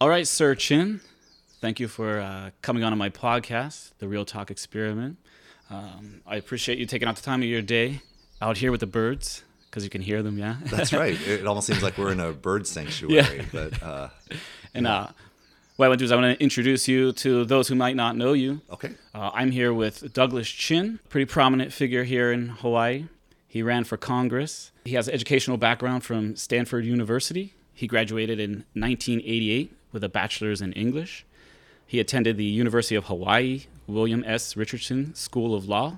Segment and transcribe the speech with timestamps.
[0.00, 1.00] All right, Sir Chin.
[1.60, 5.18] Thank you for uh, coming on to my podcast, The Real Talk Experiment.
[5.68, 8.00] Um, I appreciate you taking out the time of your day
[8.40, 10.38] out here with the birds because you can hear them.
[10.38, 11.18] Yeah, That's right.
[11.26, 13.44] It almost seems like we're in a bird sanctuary, Yeah.
[13.52, 14.08] but uh,
[14.74, 15.08] and uh,
[15.76, 17.94] what I want to do is I want to introduce you to those who might
[17.94, 18.62] not know you.
[18.72, 18.92] okay.
[19.14, 23.04] Uh, I'm here with Douglas Chin, pretty prominent figure here in Hawaii.
[23.46, 24.70] He ran for Congress.
[24.84, 27.52] He has an educational background from Stanford University.
[27.80, 31.24] He graduated in 1988 with a bachelor's in English.
[31.86, 34.54] He attended the University of Hawaii William S.
[34.54, 35.96] Richardson School of Law,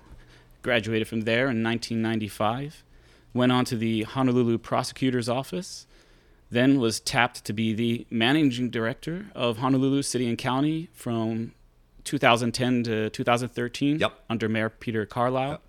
[0.63, 2.85] graduated from there in 1995,
[3.35, 5.89] went on to the Honolulu Prosecutor's Office,
[6.53, 11.51] then was tapped to be the managing director of Honolulu City and County from
[12.05, 14.21] 2010 to 2013 Yep.
[14.31, 15.61] under Mayor Peter Carlisle.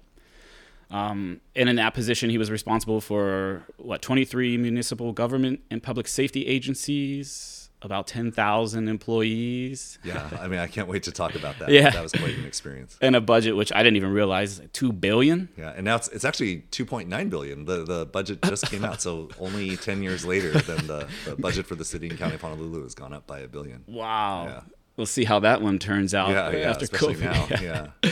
[0.93, 6.07] Um, and in that position, he was responsible for what 23 municipal government and public
[6.07, 11.69] safety agencies, about 10,000 employees, Yeah, I mean, I can't wait to talk about that.
[11.69, 11.89] Yeah.
[11.89, 12.97] that was quite an experience.
[13.01, 15.49] and a budget which I didn't even realize two billion.
[15.57, 17.65] Yeah, and now it's it's actually 2.9 billion.
[17.65, 21.65] The the budget just came out, so only 10 years later, than the, the budget
[21.65, 23.83] for the city and county of Honolulu has gone up by a billion.
[23.87, 24.45] Wow.
[24.45, 24.61] Yeah.
[24.95, 27.19] We'll see how that one turns out Yeah, yeah, after COVID.
[27.19, 27.47] now.
[27.61, 28.11] Yeah.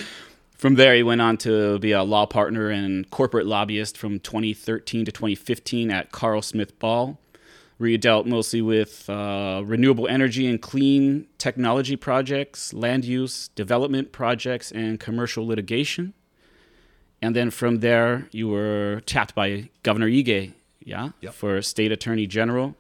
[0.62, 5.06] From there, he went on to be a law partner and corporate lobbyist from 2013
[5.06, 7.17] to 2015 at Carlsmith Ball,
[7.78, 14.12] where he dealt mostly with uh, renewable energy and clean technology projects, land use, development
[14.12, 16.14] projects, and commercial litigation.
[17.23, 21.34] And then from there, you were tapped by Governor Ige, yeah, Yep.
[21.34, 22.76] for state attorney general.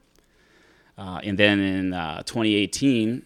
[0.99, 3.25] Uh, and then in uh, 2018,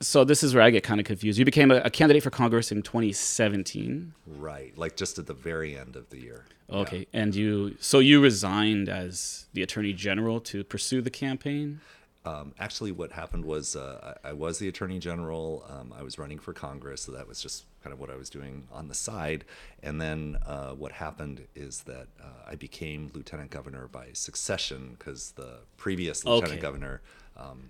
[0.00, 1.38] so this is where I get kind of confused.
[1.38, 4.12] You became a, a candidate for Congress in 2017.
[4.26, 6.44] Right, like just at the very end of the year.
[6.70, 11.80] Okay, and you so you resigned as the attorney general to pursue the campaign.
[12.24, 15.64] Um, actually, what happened was uh, I, I was the attorney general.
[15.68, 18.28] Um, I was running for Congress, so that was just kind of what I was
[18.28, 19.44] doing on the side.
[19.84, 25.32] And then uh, what happened is that uh, I became lieutenant governor by succession because
[25.36, 26.60] the previous lieutenant Okay.
[26.60, 27.00] governor.
[27.36, 27.68] Um,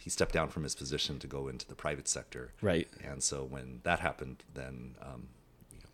[0.00, 2.52] he stepped down from his position to go into the private sector.
[2.60, 2.88] Right.
[3.04, 5.28] And so when that happened, then um,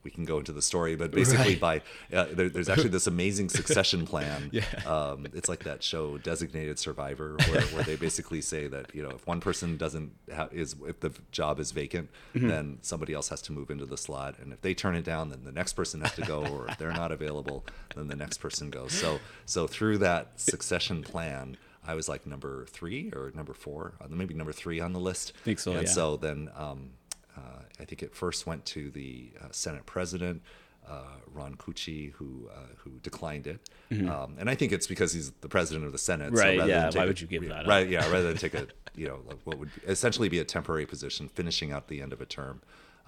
[0.02, 0.96] we can go into the story.
[0.96, 1.78] But basically, by
[2.12, 4.50] uh, there, there's actually this amazing succession plan.
[4.52, 4.64] Yeah.
[4.86, 9.08] Um, it's like that show Designated Survivor, where, where they basically say that you know
[9.10, 12.48] if one person doesn't have is if the job is vacant, Mm-hmm.
[12.48, 15.30] then somebody else has to move into the slot, and if they turn it down,
[15.30, 17.64] then the next person has to go, or if they're not available,
[17.96, 18.92] then the next person goes.
[18.92, 21.56] So so through that succession plan.
[21.86, 25.32] I was like number three or number four, uh, maybe number three on the list.
[25.42, 25.88] I Think so, And yeah.
[25.92, 26.90] so then um,
[27.36, 27.40] uh,
[27.80, 30.42] I think it first went to the uh, Senate President
[30.88, 31.02] uh,
[31.32, 33.70] Ron Kouchi, who uh, who declined it,
[34.08, 36.26] um, and I think it's because he's the president of the Senate.
[36.32, 36.36] Mm-hmm.
[36.38, 37.66] Right, rather yeah, why a- would you give that up?
[37.66, 37.88] Right.
[37.88, 38.00] Yeah.
[38.10, 41.72] Rather than take a you know like what would essentially be a temporary position, finishing
[41.72, 42.60] out the end of a term.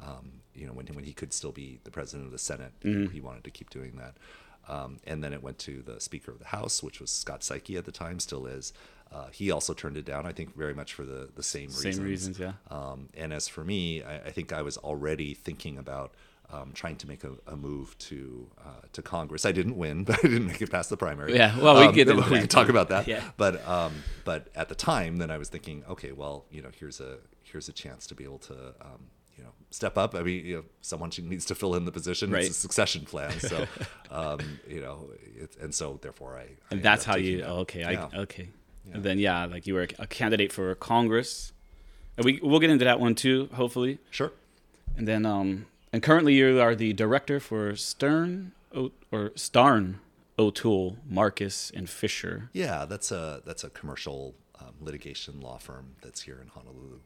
[0.03, 3.13] Um, you know when when he could still be the president of the Senate, Mm-hmm.
[3.13, 4.15] he wanted to keep doing that.
[4.69, 7.77] Um, and then it went to the Speaker of the House, which was Scott Saiki
[7.79, 8.73] at the time, still is.
[9.13, 11.97] Uh, he also turned it down, I think, very much for the, the same reasons.
[11.97, 12.53] Same reasons, yeah.
[12.71, 16.15] Um, and as for me, I, I think I was already thinking about
[16.53, 19.45] um, trying to make a, a move to uh, to Congress.
[19.47, 21.35] I didn't win, but I didn't make it past the primary.
[21.37, 23.07] Yeah, well, we Um, get we can talk about that.
[23.07, 23.23] Yeah.
[23.37, 27.01] But um, but at the time, then I was thinking, okay, well, you know, here's
[27.01, 28.75] a here's a chance to be able to.
[29.37, 30.15] You know, step up.
[30.15, 32.31] I mean, you know, someone needs to fill in the position.
[32.31, 32.47] Right.
[32.47, 33.33] It's a succession plan.
[33.41, 33.67] So,
[34.11, 36.43] um, you know, it, and so therefore I.
[36.43, 37.51] I And that's how you that.
[37.51, 38.09] okay, Yeah.
[38.13, 38.49] I okay.
[38.93, 41.53] And then yeah, like you were a candidate for Congress.
[42.17, 43.99] And we we'll get into that one too, hopefully.
[44.11, 44.33] Sure.
[44.97, 50.01] And then um and currently you are the director for Stern o- or Starn
[50.39, 52.49] O'Toole, Marcus and Fisher.
[52.53, 57.01] Yeah, that's a that's a commercial um, litigation law firm that's here in Honolulu.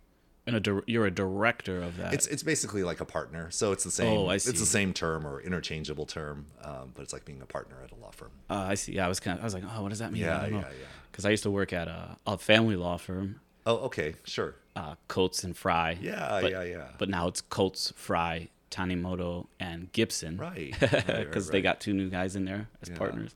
[0.54, 2.12] A dir- you're a director of that.
[2.14, 4.06] It's it's basically like a partner, so it's the same.
[4.18, 4.50] Oh, I see.
[4.50, 7.92] It's the same term or interchangeable term, um, but it's like being a partner at
[7.92, 8.30] a law firm.
[8.50, 8.92] uh, I see.
[8.94, 10.46] Yeah, I was kind of I was like, "Oh, what does that mean?" Yeah, I
[10.48, 10.64] yeah, yeah.
[11.12, 14.54] Cuz I used to work at a, a family law firm, Oh, okay, sure.
[14.76, 15.98] uh, Coates and Fry.
[16.00, 16.88] Yeah, but, yeah, yeah.
[16.98, 20.36] But now it's Coates, Fry, Tanimoto, and Gibson.
[20.38, 22.96] Right, Because right, right, they got two new guys in there as Yeah.
[22.96, 23.34] partners.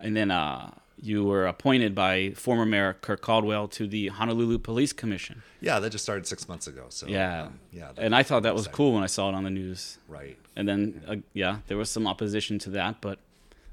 [0.00, 4.92] And then uh, you were appointed by former Mayor Kirk Caldwell to the Honolulu Police
[4.92, 5.42] Commission.
[5.60, 6.86] Yeah, that just started six months ago.
[6.90, 7.44] So Yeah.
[7.44, 7.90] um, yeah.
[7.96, 8.76] and I thought that was exciting.
[8.76, 9.98] cool when I saw it on the news.
[10.08, 10.36] Right.
[10.56, 13.00] And then, uh, yeah, there was some opposition to that.
[13.00, 13.18] But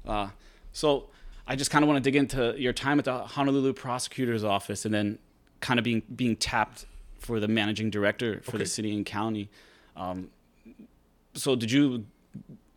[0.06, 0.28] uh,
[0.72, 1.08] so
[1.46, 4.84] I just kind of want to dig into your time at the Honolulu prosecutor's office
[4.84, 5.18] and then
[5.60, 6.86] kind of being, being tapped
[7.18, 9.50] for the managing director for the city and county.
[9.96, 10.30] Um,
[11.34, 12.06] so did you,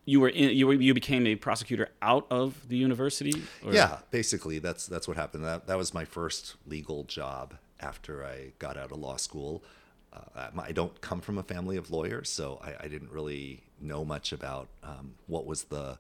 [0.06, 3.42] you were in, you were, you became a prosecutor out of the university?
[3.66, 3.74] Or?
[3.74, 5.46] Yeah, basically that's that's what happened.
[5.46, 9.64] That that was my first legal job after I got out of law school.
[10.14, 14.06] Uh, I don't come from a family of lawyers, so I, I didn't really know
[14.06, 15.98] much about um, what was the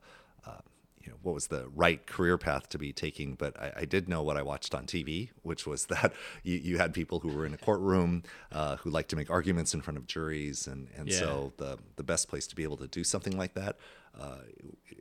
[1.04, 4.08] you know what was the right career path to be taking but I, I, did
[4.08, 6.14] know what i watched on tv which was that
[6.44, 9.74] you, you had people who were in a courtroom uh, who liked to make arguments
[9.74, 11.20] in front of juries and, and yeah.
[11.20, 13.78] so the, the best place to be able to do something like that
[14.20, 14.38] uh,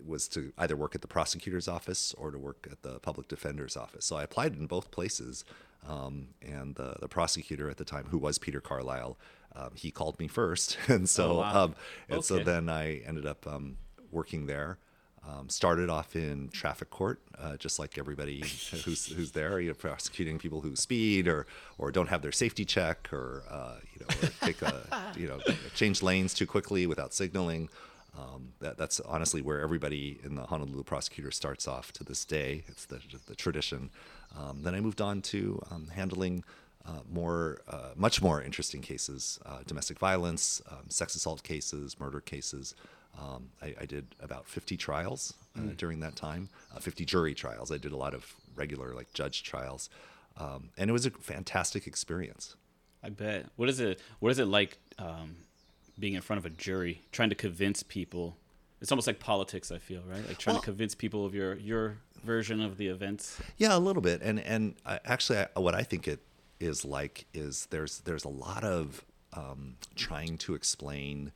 [0.05, 3.77] was to either work at the prosecutor's office or to work at the public defender's
[3.77, 5.45] office so i applied in both places
[5.87, 9.19] um, and the, the prosecutor at the time who was peter carlisle
[9.55, 11.65] um, he called me first and so oh, wow.
[11.65, 11.75] um,
[12.09, 12.27] and okay.
[12.27, 13.77] so then i ended up um,
[14.11, 14.79] working there
[15.29, 18.41] um, started off in traffic court, uh, just like everybody
[18.85, 21.47] who's, who's there, you know, prosecuting people who speed or,
[21.79, 25.39] or don't have their safety check or, uh, you know, or take a, you know,
[25.75, 27.69] change lanes too quickly without signaling.
[28.19, 32.65] Um, that, that's honestly where everybody in the Honolulu prosecutor starts off to this day.
[32.67, 33.91] It's the, the tradition.
[34.39, 36.45] Um, then I moved on to um, handling
[36.85, 42.21] uh, more, uh, much more interesting cases, uh, domestic violence, um, sex assault cases, murder
[42.21, 42.75] cases.
[43.21, 45.77] Um, I, I, did about 50 trials uh, mm.
[45.77, 47.71] during that time, uh, 50 jury trials.
[47.71, 49.91] I did a lot of regular like judge trials,
[50.39, 52.57] um, and it was a fantastic experience.
[53.03, 53.47] I bet.
[53.57, 54.01] What is it?
[54.21, 55.37] What is it like um,
[55.99, 58.37] being in front of a jury, trying to convince people?
[58.81, 59.71] It's almost like politics.
[59.71, 62.89] I feel right, like trying well, to convince people of your your version of the
[62.89, 63.39] events.
[63.59, 64.23] Yeah, a little bit.
[64.23, 66.21] And and I, actually, I, what I think it
[66.61, 71.33] is like is there's there's a lot of um, trying to explain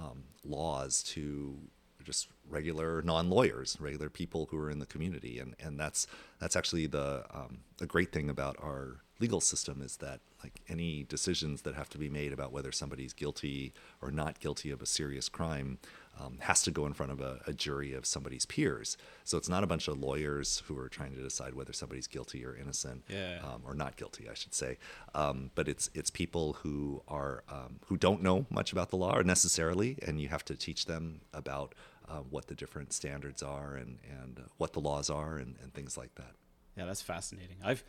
[0.00, 1.58] um, laws to
[2.04, 6.06] just regular non-lawyers, regular people who are in the community, and and that's
[6.38, 11.04] that's actually the um, the great thing about our legal system is that like any
[11.04, 14.86] decisions that have to be made about whether somebody's guilty or not guilty of a
[14.86, 15.78] serious crime
[16.18, 18.96] um, has to go in front of a, a, jury of somebody's peers.
[19.24, 22.44] So it's not a bunch of lawyers who are trying to decide whether somebody's guilty
[22.44, 23.38] or innocent, yeah.
[23.42, 24.78] um, or not guilty, I should say.
[25.14, 29.16] Um, but it's it's people who are um, who don't know much about the law
[29.16, 31.74] or necessarily, and you have to teach them about
[32.08, 35.96] uh, what the different standards are and and what the laws are and, and things
[35.96, 36.32] like that.
[36.76, 37.56] Yeah, that's fascinating.
[37.64, 37.84] I've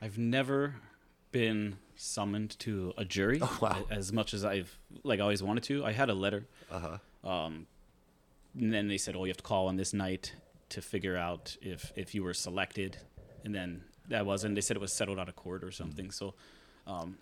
[0.00, 0.76] I've never
[1.32, 3.86] been summoned to a jury oh, wow.
[3.90, 5.84] as much as I've like always wanted to.
[5.84, 6.46] I had a letter.
[6.70, 7.66] Uh-huh um,
[8.56, 10.34] and then they said, "Oh, you have to call on this night
[10.68, 12.98] to figure out if if you were selected."
[13.44, 14.54] And then that wasn't.
[14.54, 16.10] They said it was settled out of court or something.
[16.10, 16.34] So,
[16.86, 17.18] um,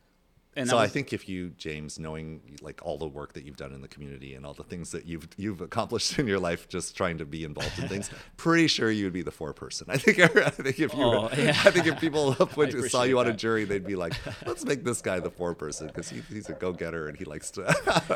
[0.54, 3.56] and so was, I think if you, James, knowing like all the work that you've
[3.56, 6.68] done in the community and all the things that you've you've accomplished in your life,
[6.68, 9.86] just trying to be involved in things, pretty sure you would be the four person.
[9.88, 11.50] I think I think if you, oh, yeah.
[11.64, 14.14] I think if people went, saw you on a jury, they'd be like,
[14.46, 17.24] let's make this guy the four person because he, he's a go getter and he
[17.24, 17.66] likes to.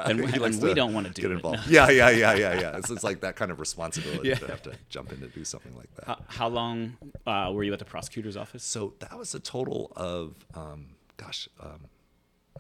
[0.06, 1.70] and, he likes and to we don't want to do get involved.
[1.70, 1.86] No.
[1.86, 2.76] Yeah, yeah, yeah, yeah, yeah.
[2.76, 4.34] It's, it's like that kind of responsibility yeah.
[4.34, 6.06] to have to jump in to do something like that.
[6.06, 6.96] How, how long
[7.26, 8.62] uh, were you at the prosecutor's office?
[8.62, 11.48] So that was a total of, um, gosh.
[11.60, 11.86] Um,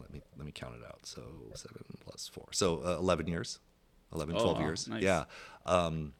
[0.00, 1.00] let me let me count it out.
[1.04, 1.22] So
[1.54, 3.58] seven plus four, so uh, eleven years,
[4.12, 4.88] 11, 12 years.
[4.88, 5.02] Nice.
[5.02, 5.24] Yeah,
[5.64, 6.12] um,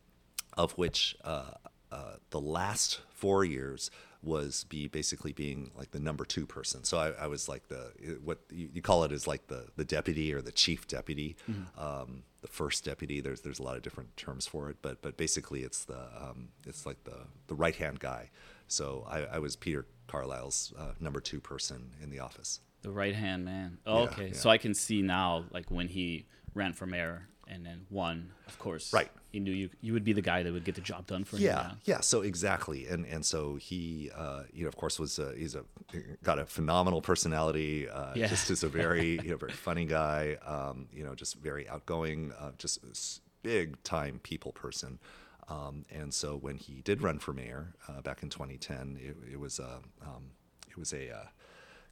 [0.56, 1.52] of which uh,
[1.92, 3.90] uh, the last four years
[4.22, 6.84] was be basically being like the number two person.
[6.84, 7.92] So I, I was like the
[8.24, 11.80] what you, you, call it is like the the deputy or the chief deputy, mm-hmm.
[11.80, 13.20] um, the first deputy.
[13.20, 16.48] There's there's a lot of different terms for it, but but basically it's the um,
[16.66, 18.30] it's like the the right hand guy.
[18.68, 22.60] So I, I was Peter Carlisle's uh, number two person in the office.
[22.86, 23.78] The right hand man.
[23.84, 24.34] Oh, yeah, okay, yeah.
[24.34, 28.56] so I can see now, like when he ran for mayor and then won, of
[28.60, 28.92] course.
[28.92, 29.10] Right.
[29.32, 31.36] He knew you you would be the guy that would get the job done for
[31.36, 31.42] him.
[31.42, 31.98] Yeah, yeah.
[31.98, 35.64] So exactly, and and so he, uh, you know, of course, was a, he's a
[36.22, 37.88] got a phenomenal personality.
[37.88, 38.28] Uh, yeah.
[38.28, 40.36] Just is a very you know very funny guy.
[40.46, 42.30] Um, you know, just very outgoing.
[42.38, 42.78] Uh, just
[43.42, 45.00] big time people person.
[45.48, 49.40] Um, and so when he did run for mayor uh, back in 2010, it, it
[49.40, 50.30] was a um,
[50.68, 51.26] it was a uh,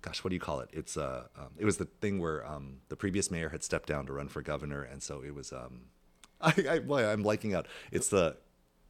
[0.05, 0.69] gosh, what do you call it?
[0.73, 4.05] It's uh, um, it was the thing where um, the previous mayor had stepped down
[4.07, 5.53] to run for governor, and so it was.
[5.53, 5.87] Um,
[6.41, 7.67] I, I boy, I'm liking out.
[7.91, 8.37] It's the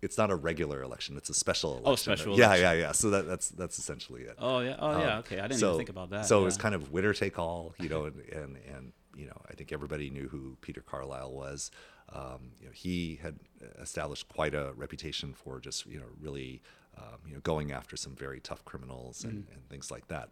[0.02, 2.12] it's not a regular election; it's a special oh, election.
[2.12, 2.38] Oh, special.
[2.38, 2.92] Yeah, yeah, yeah.
[2.92, 4.34] So that, that's that's essentially it.
[4.38, 5.12] Oh yeah, oh yeah.
[5.14, 6.26] Um, okay, I didn't so, even think about that.
[6.26, 6.42] So yeah.
[6.42, 9.54] it was kind of winner take all, you know, and, and and you know, I
[9.54, 11.70] think everybody knew who Peter Carlisle was.
[12.12, 13.36] Um, you know, he had
[13.80, 16.60] established quite a reputation for just you know really
[16.98, 19.52] um, you know going after some very tough criminals and, mm.
[19.54, 20.30] and things like that.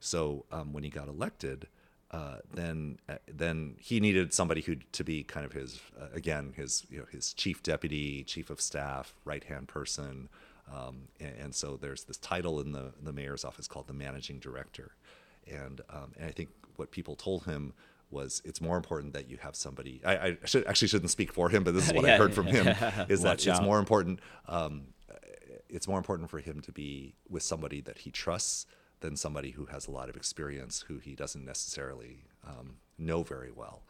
[0.00, 1.66] So um, when he got elected,
[2.10, 6.52] uh, then uh, then he needed somebody who to be kind of his uh, again
[6.56, 10.28] his you know his chief deputy, chief of staff, right hand person,
[10.72, 14.38] um, and, and, so there's this title in the the mayor's office called the managing
[14.38, 14.92] director,
[15.50, 17.72] and um, and I think what people told him
[18.10, 20.00] was it's more important that you have somebody.
[20.04, 22.32] I, I should, actually shouldn't speak for him, but this is what yeah, I heard
[22.32, 22.68] from him
[23.08, 24.20] is that it's more important.
[24.46, 24.82] Um,
[25.68, 28.66] it's more important for him to be with somebody that he trusts
[29.04, 33.52] than somebody who has a lot of experience who he doesn't necessarily um, know very
[33.52, 33.82] well.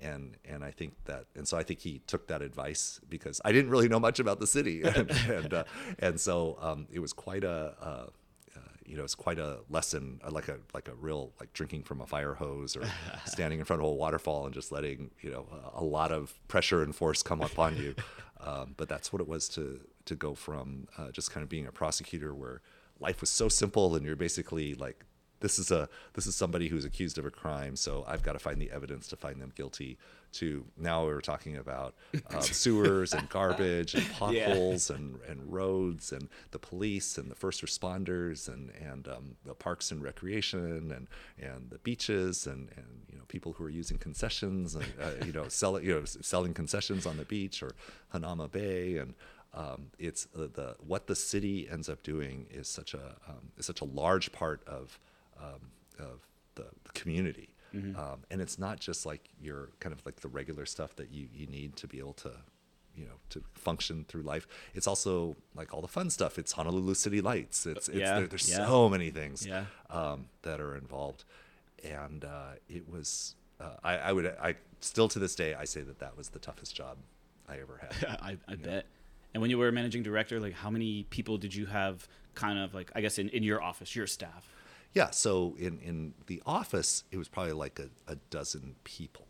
[0.00, 3.52] And and I think that and so I think he took that advice because I
[3.52, 4.82] didn't really know much about the city.
[4.96, 5.64] And and, uh,
[5.98, 8.06] and so um, it was quite a uh,
[8.56, 11.82] uh, you know it's quite a lesson uh, like a like a real like drinking
[11.82, 12.84] from a fire hose or
[13.26, 16.32] standing in front of a waterfall and just letting you know a, a lot of
[16.48, 17.94] pressure and force come upon you.
[18.44, 21.68] Um, but that's what it was to to go from uh, just kind of being
[21.68, 22.60] a prosecutor where
[23.02, 25.04] life was so simple and you're basically like
[25.40, 28.38] this is a this is somebody who's accused of a crime so i've got to
[28.38, 29.98] find the evidence to find them guilty
[30.32, 31.94] to now we're talking about
[32.30, 34.96] uh, sewers and garbage and potholes yeah.
[34.96, 39.90] and, and roads and the police and the first responders and and um, the parks
[39.90, 41.06] and recreation and
[41.38, 45.32] and the beaches and and you know people who are using concessions and uh, you
[45.32, 47.72] know selling you know selling concessions on the beach or
[48.14, 49.14] Hanauma Bay and
[49.54, 53.66] um, it's uh, the what the city ends up doing is such a um, is
[53.66, 54.98] such a large part of
[55.38, 57.48] um, of the, community.
[57.74, 57.98] Mm-hmm.
[57.98, 61.28] Um, and it's not just like your kind of like the regular stuff that you,
[61.32, 62.32] you need to be able to,
[62.94, 64.46] you know, to function through life.
[64.74, 66.38] It's also like all the fun stuff.
[66.38, 67.64] It's Honolulu City Lights.
[67.64, 68.18] It's, it's yeah.
[68.18, 68.66] There, there's yeah.
[68.66, 69.64] so many things yeah.
[69.88, 71.24] um, that are involved.
[71.82, 75.80] And uh, it was, uh, I, I would, I still to this day, I say
[75.80, 76.98] that that was the toughest job
[77.48, 78.18] I ever had.
[78.22, 78.84] I, I bet.
[79.34, 82.58] And when you were a managing director, like how many people did you have kind
[82.58, 84.48] of like, I guess in, in your office, your staff?
[84.94, 89.26] Yeah, so in, in the office, it was probably like a, a dozen people,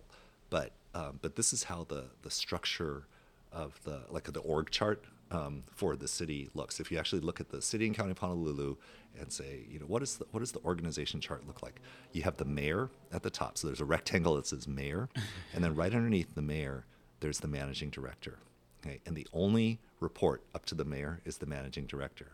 [0.51, 3.07] but um, but this is how the the structure
[3.53, 6.81] of the like the org chart um, for the city looks.
[6.81, 8.77] If you actually look at the city and county of Honolulu
[9.19, 11.81] and say, you know, what is the what does the organization chart look like?
[12.13, 15.09] You have the mayor at the top, so there's a rectangle that says mayor,
[15.55, 16.87] and then right underneath the mayor,
[17.21, 18.39] there's the managing director.
[18.85, 22.33] Okay, and the only report up to the mayor is the managing director,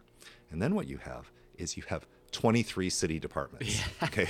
[0.50, 3.78] and then what you have is you have 23 city departments.
[3.78, 3.84] Yeah.
[4.04, 4.28] Okay.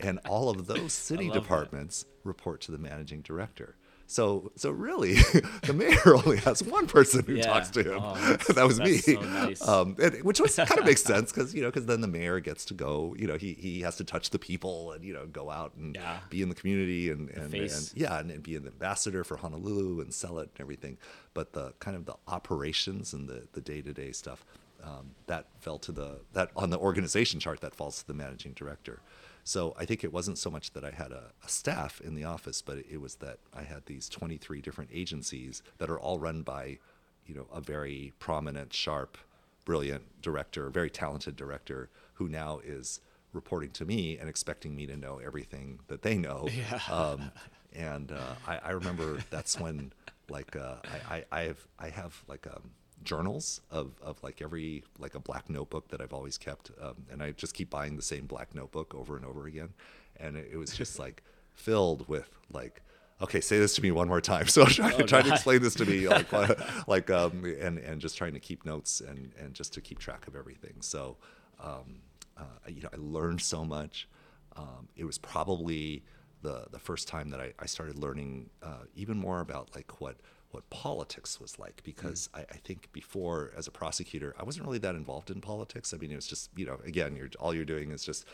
[0.00, 2.08] And all of those city departments that.
[2.24, 3.76] report to the managing director.
[4.12, 5.14] So, so really,
[5.62, 7.44] the mayor only has one person who yeah.
[7.44, 7.98] talks to him.
[7.98, 8.14] Oh,
[8.52, 8.98] that was me.
[8.98, 9.66] So nice.
[9.66, 12.38] um, and, which was kind of makes sense because you know because then the mayor
[12.38, 13.16] gets to go.
[13.18, 15.94] You know, he he has to touch the people and you know go out and
[15.94, 16.18] yeah.
[16.28, 20.02] be in the community and and, and yeah and, and, be an ambassador for Honolulu
[20.02, 20.98] and sell it and everything.
[21.32, 24.44] But the kind of the operations and the the day to day stuff
[24.84, 28.52] um, that fell to the that on the organization chart that falls to the managing
[28.52, 29.00] director.
[29.44, 32.24] So I think it wasn't so much that I had a, a staff in the
[32.24, 36.42] office, but it was that I had these 23 different agencies that are all run
[36.42, 36.78] by,
[37.26, 39.18] you know, a very prominent, sharp,
[39.64, 43.00] brilliant director, very talented director who now is
[43.32, 46.48] reporting to me and expecting me to know everything that they know.
[46.56, 46.80] Yeah.
[46.90, 47.32] Um,
[47.74, 49.92] and uh, I, I, remember that's when,
[50.28, 50.74] like, uh,
[51.08, 52.70] I, I, I have I have like um,
[53.04, 57.22] journals of, of like every like a black notebook that I've always kept, um, and
[57.22, 59.70] I just keep buying the same black notebook over and over again,
[60.18, 61.22] and it, it was just like
[61.54, 62.82] filled with like
[63.22, 64.46] okay, say this to me one more time.
[64.52, 66.30] So trying, oh, trying to explain this to me, like,
[66.88, 70.26] like, um, and and just trying to keep notes and and just to keep track
[70.26, 70.74] of everything.
[70.80, 71.16] So,
[71.62, 72.00] um,
[72.36, 74.08] uh, you know, I learned so much.
[74.56, 76.04] Um, it was probably
[76.42, 80.16] the the first time that I, I started learning uh, even more about like what
[80.52, 82.40] what politics was like because mm.
[82.40, 85.92] I, I, think before as a prosecutor I wasn't really that involved in politics.
[85.92, 88.26] I mean it was just you know again you're all you're doing is just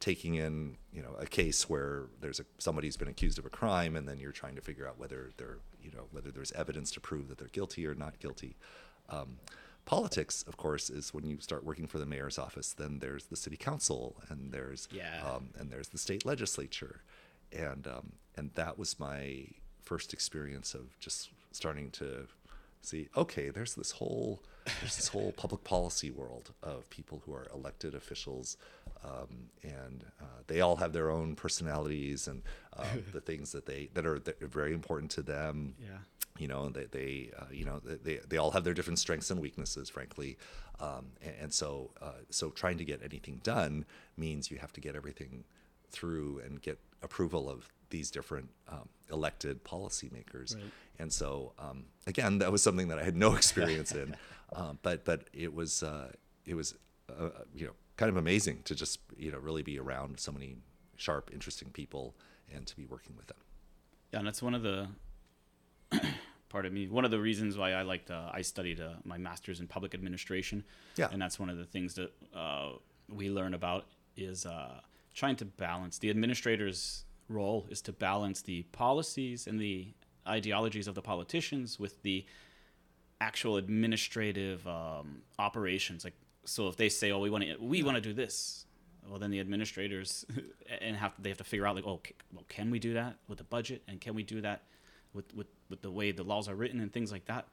[0.00, 3.96] taking in you know a case where there's a somebody's been accused of a crime
[3.96, 7.00] and then you're trying to figure out whether they're you know whether there's evidence to
[7.00, 8.56] prove that they're guilty or not guilty.
[9.08, 9.38] Um,
[9.84, 12.72] politics, of course, is when you start working for the mayor's office.
[12.72, 15.22] Then there's the city council and there's yeah.
[15.24, 17.02] um, and there's the state legislature,
[17.52, 19.46] and um, and that was my
[19.90, 22.06] first experience of just starting to
[22.80, 24.40] see okay there's this whole
[24.80, 28.56] there's this whole public policy world of people who are elected officials
[29.04, 32.42] um, and uh, they all have their own personalities and
[32.76, 35.74] uh, the things that they that are, that are very important to them.
[35.80, 35.98] Yeah.
[36.38, 39.40] You know they, they uh, you know they, they all have their different strengths and
[39.40, 40.38] weaknesses frankly.
[40.78, 43.84] Um, and, and, so uh, so trying to get anything done
[44.16, 45.44] means you have to get everything
[45.90, 50.54] through and get approval of these different um, elected policymakers.
[50.54, 50.64] Right.
[50.98, 54.16] And so, um, again, that was something that I had no experience in,
[54.54, 56.12] um, but but it was uh,
[56.46, 56.74] it was
[57.08, 60.56] uh, you know kind of amazing to just you know really be around so many
[60.96, 62.14] sharp, interesting people
[62.52, 63.36] and to be working with them.
[64.12, 64.88] Yeah, and that's one of the
[66.48, 66.88] part of me.
[66.88, 69.94] One of the reasons why I liked uh, I studied uh, my master's in public
[69.94, 70.64] administration.
[70.96, 72.72] Yeah, and that's one of the things that uh,
[73.08, 74.80] we learn about is uh,
[75.14, 79.88] trying to balance the administrators role is to balance the policies and the
[80.26, 82.24] ideologies of the politicians with the
[83.20, 86.04] actual administrative um, operations.
[86.04, 88.66] Like, so if they say, "Oh, we want to we want to do this,"
[89.08, 90.24] well then the administrators
[90.80, 92.00] and have they have to figure out like, oh,
[92.32, 94.62] well, can we do that with the budget, and can we do that
[95.12, 97.46] with with with the way the laws are written and things like that.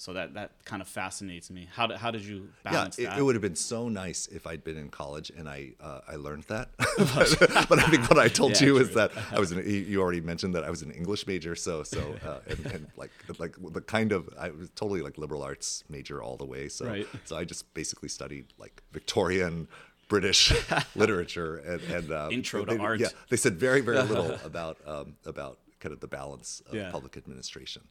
[0.00, 1.68] So that that kind of fascinates me.
[1.74, 3.18] How did how did you balance yeah, it, that?
[3.18, 6.16] it would have been so nice if I'd been in college and I uh, I
[6.16, 6.70] learned that.
[6.78, 8.86] but, but, I think what I told Yeah, you true.
[8.86, 11.82] is that I was an, you- already mentioned that I was an English major, so
[11.82, 15.84] so uh, and, and like like the kind of I was totally like liberal arts
[15.90, 16.70] major all the way.
[16.70, 17.06] So Right.
[17.24, 19.68] so I just basically studied like Victorian.
[20.08, 20.52] British
[20.96, 22.98] literature and, and uh, Intro to they, art.
[22.98, 26.90] Yeah, they said very very little about um, about kind of the balance of Yeah.
[26.90, 27.82] public administration.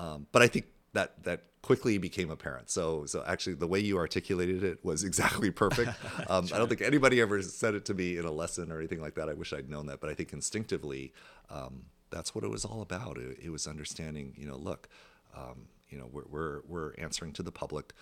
[0.00, 2.70] Um, but I think that that quickly became apparent.
[2.70, 5.92] So so actually, the way you articulated it was exactly perfect.
[6.28, 9.00] Um, I don't think anybody ever said it to me in a lesson or anything
[9.00, 9.30] like that.
[9.30, 11.14] I wish I'd known that, but I think instinctively,
[11.48, 13.16] um, that's what it was all about.
[13.16, 14.34] It, it was understanding.
[14.36, 14.88] You know, look,
[15.34, 17.94] um, you know, we're we're we're answering to the public.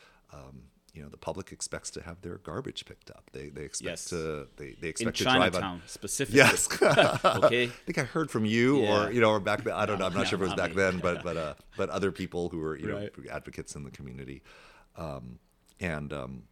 [0.96, 3.28] You know, the public expects to have their garbage picked up.
[3.32, 4.04] They they expect Yes.
[4.06, 5.82] to they, they in expect to drive on.
[5.86, 6.38] specifically.
[6.38, 6.68] Yes.
[6.82, 7.64] okay.
[7.64, 9.06] I think I heard from you, Yeah.
[9.06, 9.74] or you know, or back then.
[9.74, 10.06] I don't know.
[10.06, 10.76] I'm not No, sure if it was back me.
[10.76, 14.42] then, but but uh, but other people who were you know advocates in the community,
[14.96, 15.38] um,
[15.80, 16.44] and um,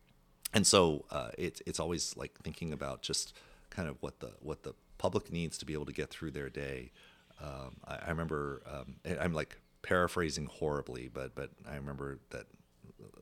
[0.53, 3.35] and so uh, it's it's always like thinking about just
[3.71, 6.51] kind of what the what the public needs to be able to get through their
[6.51, 6.91] day.
[7.43, 12.45] Um, I, I remember um, I'm like paraphrasing horribly, but but I remember that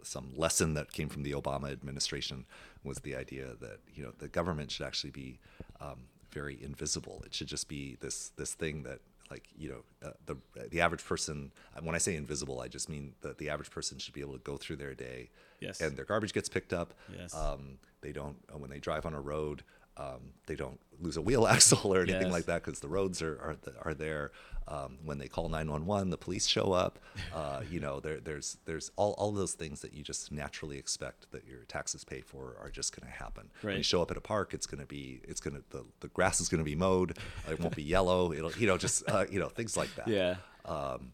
[0.03, 2.45] some lesson that came from the Obama administration
[2.85, 5.39] was the idea that you know the government should actually be
[5.81, 6.01] um,
[6.33, 7.23] very invisible.
[7.27, 10.37] It should just be this this thing that like you know uh, the
[10.71, 11.53] the average person.
[11.83, 14.41] When I say invisible, I just mean that the average person should be able to
[14.45, 15.81] go through their day, Yes.
[15.81, 16.95] and their garbage gets picked up.
[17.17, 17.35] Yes.
[17.35, 19.63] Um, they don't uh, when they drive on a road.
[19.97, 22.33] Um, they don't lose a wheel axle or anything Yes.
[22.33, 24.33] like that because the roads are are, are there.
[24.69, 26.99] Um, when they call 911, the police show up.
[27.35, 31.31] Uh, you know, there, there's there's all, all those things that you just naturally expect
[31.33, 33.51] that your taxes pay for are just going to happen.
[33.63, 35.85] When you show up at a park, it's going to be it's going to the,
[36.01, 37.19] the grass is going to be mowed.
[37.51, 38.33] It won't be yellow.
[38.33, 40.37] It'll you know just uh, you know things like that Yeah.
[40.67, 41.13] um,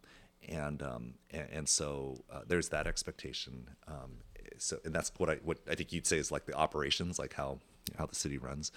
[0.49, 3.71] and, um, and and so uh, there's that expectation.
[3.87, 4.19] Um,
[4.59, 7.35] so and that's what I what I think you'd say is like the operations, like
[7.35, 7.59] how
[7.97, 8.73] how the city runs.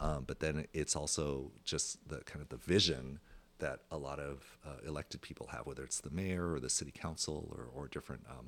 [0.00, 3.20] Um, but then it's also just the kind of the vision
[3.60, 6.90] that a lot of uh, elected people have, whether it's the mayor or the city
[6.92, 8.46] council or, or different um,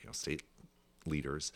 [0.00, 0.42] you know state
[1.06, 1.52] leaders.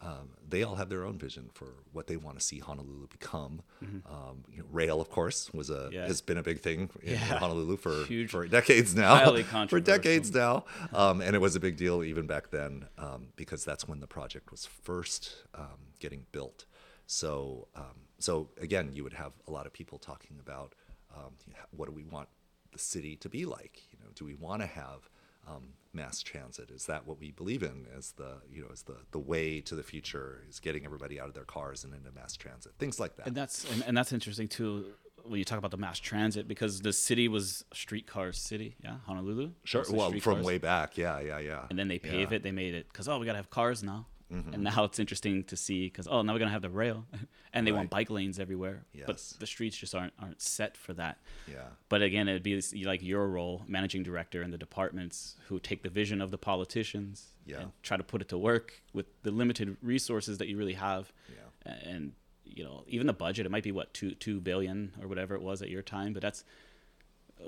[0.00, 3.62] Um, they all have their own vision for what they want to see Honolulu become.
[3.82, 5.92] Um, you know, rail, of course, was a Mm-hmm.
[5.92, 6.06] Yeah.
[6.06, 7.38] has been a big thing in Yeah.
[7.40, 8.30] Honolulu for Huge.
[8.30, 9.34] for decades now.
[9.68, 13.64] For decades now, um, and it was a big deal even back then um, because
[13.64, 16.64] that's when the project was first um, getting built.
[17.08, 20.74] So, um, so again, you would have a lot of people talking about
[21.16, 21.32] um,
[21.70, 22.28] what do we want
[22.70, 23.80] the city to be like?
[23.90, 25.08] You know, do we want to have
[25.48, 26.70] um, mass transit?
[26.70, 29.74] Is that what we believe in as the you know as the the way to
[29.74, 30.42] the future?
[30.50, 32.72] Is getting everybody out of their cars and into mass transit?
[32.78, 33.26] Things like that.
[33.26, 34.84] And that's and, and that's interesting too
[35.24, 38.96] when you talk about the mass transit because the city was a streetcar city, yeah,
[39.06, 39.52] Honolulu.
[39.64, 39.84] Sure.
[39.90, 40.44] Well, from streetcars.
[40.44, 41.64] way back, yeah, yeah, yeah.
[41.70, 42.36] and then they pave Yeah.
[42.36, 42.42] It.
[42.42, 44.52] They made it because oh, we gotta have cars now, Mm-hmm.
[44.52, 47.06] and now it's interesting to see because oh, now we're gonna have the rail,
[47.54, 48.84] and they want bike lanes everywhere.
[49.06, 49.34] But Yes.
[49.40, 51.18] the streets just aren't aren't set for that.
[51.50, 51.68] Yeah.
[51.88, 55.82] But again, it'd be this- like your role, managing director, and the departments who take
[55.82, 57.60] the vision of the politicians Yeah.
[57.60, 61.10] and try to put it to work with the limited resources that you really have.
[61.30, 61.72] Yeah.
[61.82, 62.12] And
[62.44, 65.42] you know, even the budget, it might be what two two billion or whatever it
[65.42, 66.44] was at your time, but that's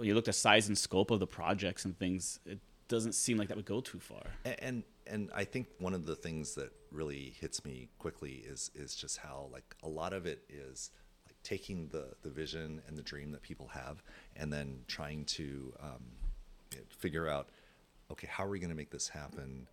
[0.01, 2.39] you look at size and scope of the projects and things.
[2.47, 4.23] It doesn't seem like that would go too far.
[4.59, 8.95] And and I think one of the things that really hits me quickly is is
[8.95, 10.91] just how like a lot of it is
[11.27, 14.03] like taking the the vision and the dream that people have
[14.37, 16.05] and then trying to um,
[16.91, 17.49] figure out
[18.11, 19.67] okay how are we going to make this happen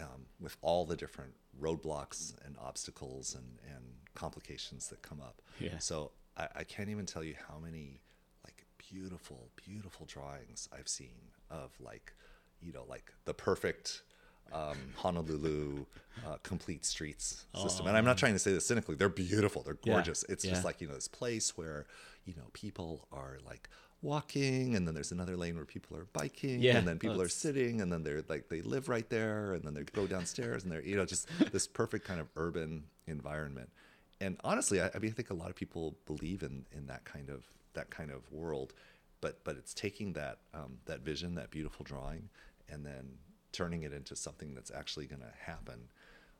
[0.00, 5.40] um, with all the different roadblocks and obstacles and, and complications that come up.
[5.58, 5.78] Yeah.
[5.78, 8.00] So I, I can't even tell you how many
[8.44, 12.12] like beautiful, beautiful drawings I've seen of like,
[12.62, 14.02] you know, like the perfect
[14.52, 15.86] um, Honolulu
[16.24, 17.86] uh, complete streets system.
[17.86, 18.94] And I'm not trying to say this cynically.
[18.94, 19.62] They're beautiful.
[19.62, 19.94] They're Yeah.
[19.94, 20.24] gorgeous.
[20.28, 20.50] It's Yeah.
[20.52, 21.86] just like, you know, this place where,
[22.24, 23.68] you know, people are like
[24.02, 26.78] walking and then there's another lane where people are biking Yeah.
[26.78, 29.64] and then people Oh, are sitting and then they're like they live right there and
[29.64, 33.70] then they go downstairs and they're you know just this perfect kind of urban environment
[34.20, 37.04] and honestly I, I mean i think a lot of people believe in in that
[37.04, 38.74] kind of that kind of world
[39.22, 42.28] but but it's taking that um, that vision that beautiful drawing
[42.68, 43.18] and then
[43.52, 45.88] turning it into something that's actually going to happen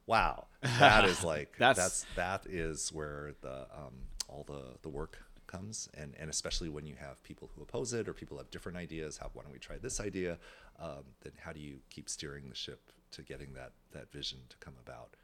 [0.07, 0.47] wow
[0.79, 3.95] that is like That's- that's that is where the um,
[4.29, 8.09] all the the work comes and and especially when you have people who oppose it
[8.09, 10.39] or people have different ideas how why don't we try this idea
[10.81, 14.57] um, then how do you keep steering the ship to getting that that vision to
[14.59, 15.15] come about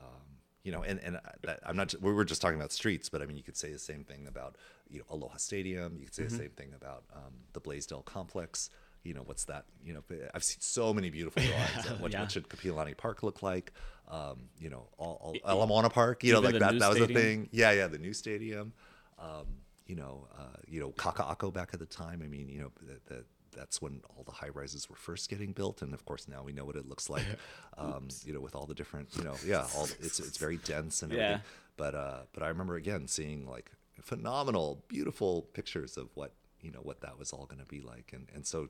[0.00, 0.20] um,
[0.62, 1.94] you know, and and that, I'm not.
[2.02, 4.26] We were just talking about streets, but I mean, you could say the same thing
[4.26, 4.56] about
[4.90, 5.96] you know Aloha Stadium.
[5.98, 8.68] You could say the same thing about um, the Blaisdell complex.
[9.02, 9.64] You know, what's that?
[9.84, 10.02] You know,
[10.34, 11.86] I've seen so many beautiful drawings.
[11.90, 12.20] of what, Yeah.
[12.20, 13.72] what should Kapiolani Park look like?
[14.08, 16.22] Um, you know, all, all Ala Moana Park.
[16.24, 16.78] You know, like that.
[16.78, 17.20] That was a stadium?
[17.22, 17.48] thing.
[17.52, 18.72] Yeah, yeah, the new stadium.
[19.18, 19.46] Um,
[19.86, 22.20] you know, uh, you know, Kaka'ako back at the time.
[22.22, 23.24] I mean, you know, that, that
[23.56, 26.52] that's when all the high rises were first getting built, and of course now we
[26.52, 27.24] know what it looks like.
[27.78, 31.02] Um, you know, with all the different, you know, yeah, all it's it's very dense
[31.02, 31.32] and everything.
[31.32, 31.40] Yeah.
[31.78, 33.70] But uh, but I remember again seeing like
[34.02, 38.12] phenomenal, beautiful pictures of what you know what that was all going to be like,
[38.12, 38.68] and and so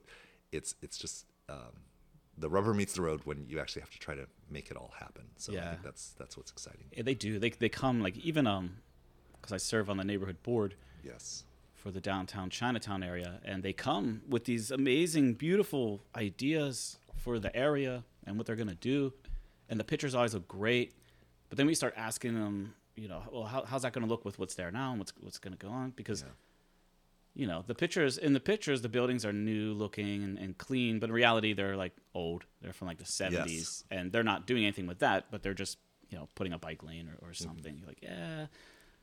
[0.53, 1.27] it's it's just.
[1.49, 1.85] Um,
[2.39, 4.93] the rubber meets the road when you actually have to try to make it all
[4.99, 5.25] happen.
[5.37, 5.71] So I Yeah.
[5.73, 6.85] think that's that's what's exciting.
[6.93, 7.39] Yeah, they do.
[7.39, 8.77] They they come like even um,
[9.33, 10.75] because I serve on the neighborhood board
[11.05, 11.45] Yes.
[11.75, 17.55] for the downtown Chinatown area, and they come with these amazing, beautiful ideas for the
[17.55, 19.13] area and what they're gonna do,
[19.69, 20.95] and the pictures always look great.
[21.51, 24.39] But then we start asking them, you know, well, how, how's that gonna look with
[24.39, 25.91] what's there now and what's what's gonna go on?
[25.91, 26.29] Because Yeah.
[27.35, 30.99] You know the pictures in the pictures the buildings are new looking and, and clean
[30.99, 32.45] but in reality they're like old.
[32.61, 35.79] They're from like the 70s and they're not doing anything with that but they're just
[36.09, 37.77] you know putting a bike lane or, or something.
[37.79, 38.47] You're like yeah.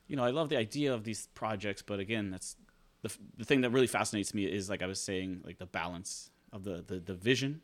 [0.08, 2.56] You know i love the idea of these projects but again that's
[3.02, 6.32] the, the thing that really fascinates me is like i was saying like the balance
[6.52, 7.62] of the the, the vision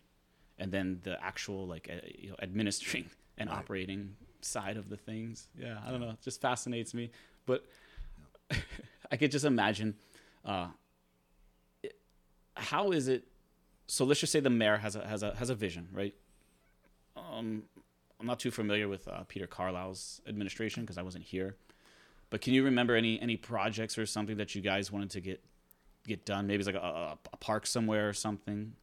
[0.60, 3.58] and then the actual like uh, you know administering and Right.
[3.60, 5.48] operating side of the things.
[5.58, 6.12] Yeah i don't know.
[6.12, 7.12] It just fascinates me.
[7.46, 7.66] But
[9.12, 9.96] i could just imagine
[10.46, 10.68] uh,
[11.82, 11.98] it-
[12.56, 13.26] how is it?
[13.88, 16.14] So let's just say the mayor has a has a has a vision, right?
[17.16, 17.64] Um,
[18.20, 21.56] I'm not too familiar with uh, Peter Carlisle's administration because I wasn't here.
[22.30, 25.44] But can you remember any any projects or something that you guys wanted to get
[26.08, 26.48] get done?
[26.48, 28.74] Maybe it's like a, a, a park somewhere or something.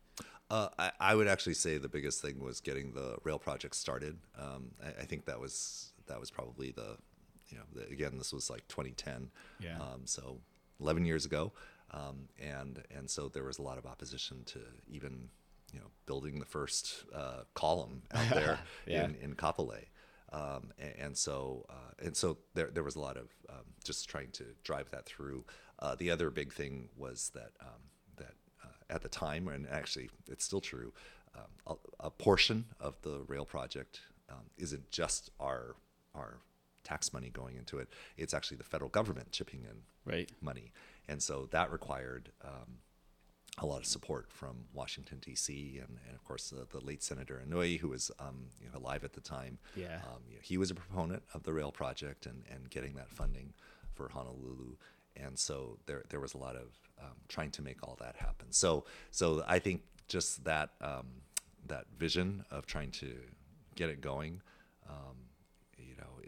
[0.51, 4.19] Uh, I, I would actually say the biggest thing was getting the rail project started.
[4.39, 6.97] Um, I, I think that was that was probably the,
[7.49, 9.31] you know, the, again this was like 2010.
[9.61, 9.77] Yeah.
[9.81, 10.39] Um, so
[10.81, 11.53] 11 years ago,
[11.93, 15.29] um, and and so there was a lot of opposition to even,
[15.73, 19.05] you know, building the first uh, column out there Yeah.
[19.05, 19.85] in in Kapolei.
[20.33, 24.09] Um, and, and so uh, and so there there was a lot of um, just
[24.09, 25.45] trying to drive that through.
[25.81, 27.83] Uh, the other big thing was that um,
[28.17, 30.93] that uh, at the time, and actually it's still true,
[31.35, 31.51] um,
[32.01, 35.75] a, a portion of the rail project um, isn't just our
[36.15, 36.39] our
[36.91, 39.77] tax money going into it; it's actually the federal government chipping in
[40.13, 40.31] Right.
[40.41, 40.73] money,
[41.09, 42.25] and so that required.
[42.45, 42.79] Um,
[43.59, 45.53] a lot of support from Washington D.C.
[45.85, 49.03] and, and of course the, the late Senator Inouye, who was um, you know, alive
[49.05, 49.59] at the time.
[49.77, 49.97] Yeah.
[50.07, 53.11] Um, you know, he was a proponent of the rail project and, and getting that
[53.11, 53.53] funding
[53.93, 54.77] for Honolulu,
[55.17, 56.69] and so there there was a lot of
[57.03, 58.47] um, trying to make all that happen.
[58.51, 61.09] So so I think just that um,
[61.67, 63.11] that vision of trying to
[63.75, 64.41] get it going,
[64.89, 65.17] um,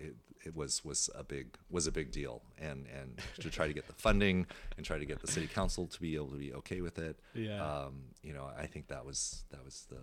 [0.02, 3.72] it, it was was a big was a big deal, and and to try to
[3.72, 6.52] get the funding and try to get the city council to be able to be
[6.54, 7.16] okay with it.
[7.34, 7.62] Yeah.
[7.64, 10.00] Um, you know, I think that was that was the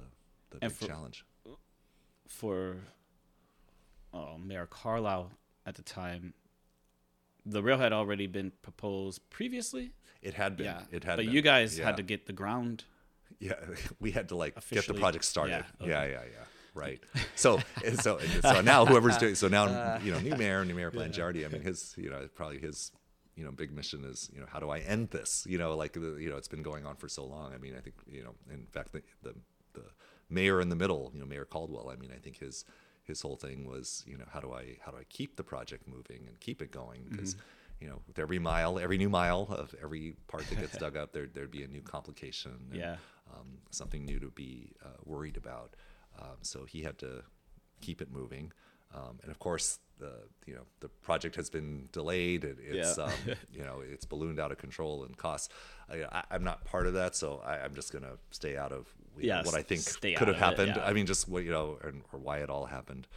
[0.51, 1.25] the And big for- challenge.
[2.27, 2.77] for
[4.13, 5.31] oh, Mayor Carlisle
[5.65, 6.33] at the time,
[7.45, 9.91] the rail had already been proposed previously.
[10.21, 10.65] It had been.
[10.67, 11.17] Yeah, It had.
[11.17, 11.33] but been.
[11.35, 11.85] you guys Yeah.
[11.85, 12.83] had to get the ground.
[13.39, 13.53] Yeah,
[13.99, 15.65] we had to like get the project started.
[15.81, 16.45] yeah, Yeah, yeah, yeah.
[16.73, 17.01] Right.
[17.35, 17.59] So,
[18.01, 21.45] so, so now whoever's doing so now you know new mayor, new mayor Blangiardi.
[21.45, 22.91] I mean, his you know probably his
[23.35, 25.45] you know big mission is you know how do I end this?
[25.49, 27.53] You know, like you know it's been going on for so long.
[27.53, 29.33] I mean, I think you know in fact the the,
[29.73, 29.83] the
[30.29, 31.89] mayor in the middle, you know, Mayor Caldwell.
[31.89, 32.65] I mean, I think his
[33.03, 35.87] his whole thing was you know how do I how do I keep the project
[35.87, 37.35] moving and keep it going because.
[37.81, 41.13] You know, with every mile, every new mile of every part that gets dug up,
[41.13, 42.51] there there'd be a new complication.
[42.71, 42.97] and, Yeah.
[43.33, 45.77] um, something new to be uh, worried about.
[46.19, 47.23] Um, so he had to
[47.81, 48.51] keep it moving,
[48.93, 50.13] um, and of course the
[50.45, 52.43] you know the project has been delayed.
[52.43, 53.05] It, it's Yeah.
[53.05, 53.11] um,
[53.53, 55.49] you know it's ballooned out of control and costs.
[55.91, 59.43] I, I'm not part of that, so I, I'm just gonna stay out of Yeah,
[59.43, 59.85] what I think
[60.17, 60.73] could have of it, happened.
[60.75, 60.85] yeah.
[60.85, 63.07] I mean, just what you know, and, or why it all happened.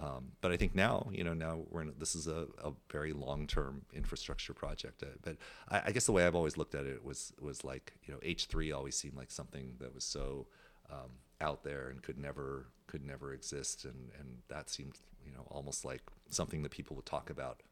[0.00, 3.12] Um, but I think now, you know, now we're in, this is a, a very
[3.12, 5.02] long-term infrastructure project.
[5.02, 5.36] Uh, but
[5.68, 8.20] I, I guess the way I've always looked at it was was like, you know,
[8.22, 10.46] H three always seemed like something that was so
[10.88, 11.10] um,
[11.40, 15.84] out there and could never could never exist, and and that seemed, you know, almost
[15.84, 17.62] like something that people would talk about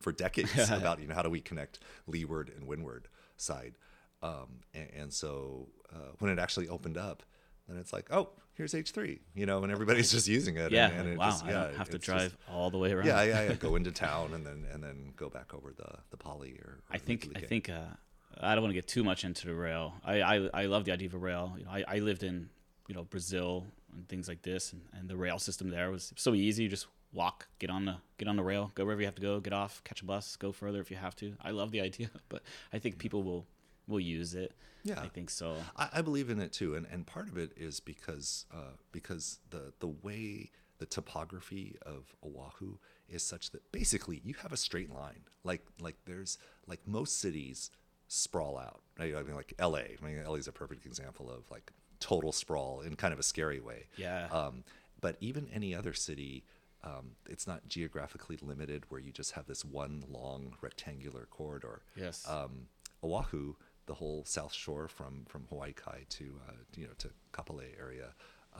[0.00, 3.74] for decades about you know how do we connect leeward and windward side
[4.22, 7.22] um, and, and so uh, when it actually opened up
[7.68, 10.88] then it's like oh here's h3 you know and everybody's just using it Yeah.
[10.90, 11.30] and, and it wow.
[11.30, 13.06] just, I don't have to drive just- all the way around.
[13.06, 16.16] yeah, yeah yeah go into town and then and then go back over the the
[16.16, 17.80] Pali or, or I think I think uh,
[18.40, 19.94] I don't want to get too much into the rail.
[20.04, 21.54] I, I, I love the idea of a rail.
[21.56, 22.50] You know, I, I lived in
[22.88, 26.34] you know Brazil and things like this, and, and the rail system there was so
[26.34, 26.64] easy.
[26.64, 29.22] You just walk, get on the get on the rail, go wherever you have to
[29.22, 31.34] go, get off, catch a bus, go further if you have to.
[31.40, 32.42] I love the idea, but
[32.72, 33.46] I think people will
[33.86, 34.52] will use it.
[34.82, 35.00] Yeah.
[35.00, 35.56] I think so.
[35.76, 39.38] I, I believe in it too, and and part of it is because uh, because
[39.50, 42.76] the the way the topography of Oahu
[43.08, 45.24] is such that basically you have a straight line.
[45.44, 47.70] Like like there's like most cities
[48.08, 48.82] sprawl out.
[48.98, 49.96] I I mean like L.A.
[50.00, 51.72] I mean LA is a perfect example of like
[52.04, 53.86] total sprawl in kind of a scary way.
[53.96, 54.28] Yeah.
[54.30, 54.62] Um,
[55.00, 56.44] but even any other city,
[56.82, 61.80] um, it's not geographically limited where you just have this one long rectangular corridor.
[61.96, 62.28] Yes.
[62.28, 62.66] Um,
[63.02, 63.54] Oahu,
[63.86, 68.08] the whole south shore from from Hawaii Kai to uh, you know to Kapolei area.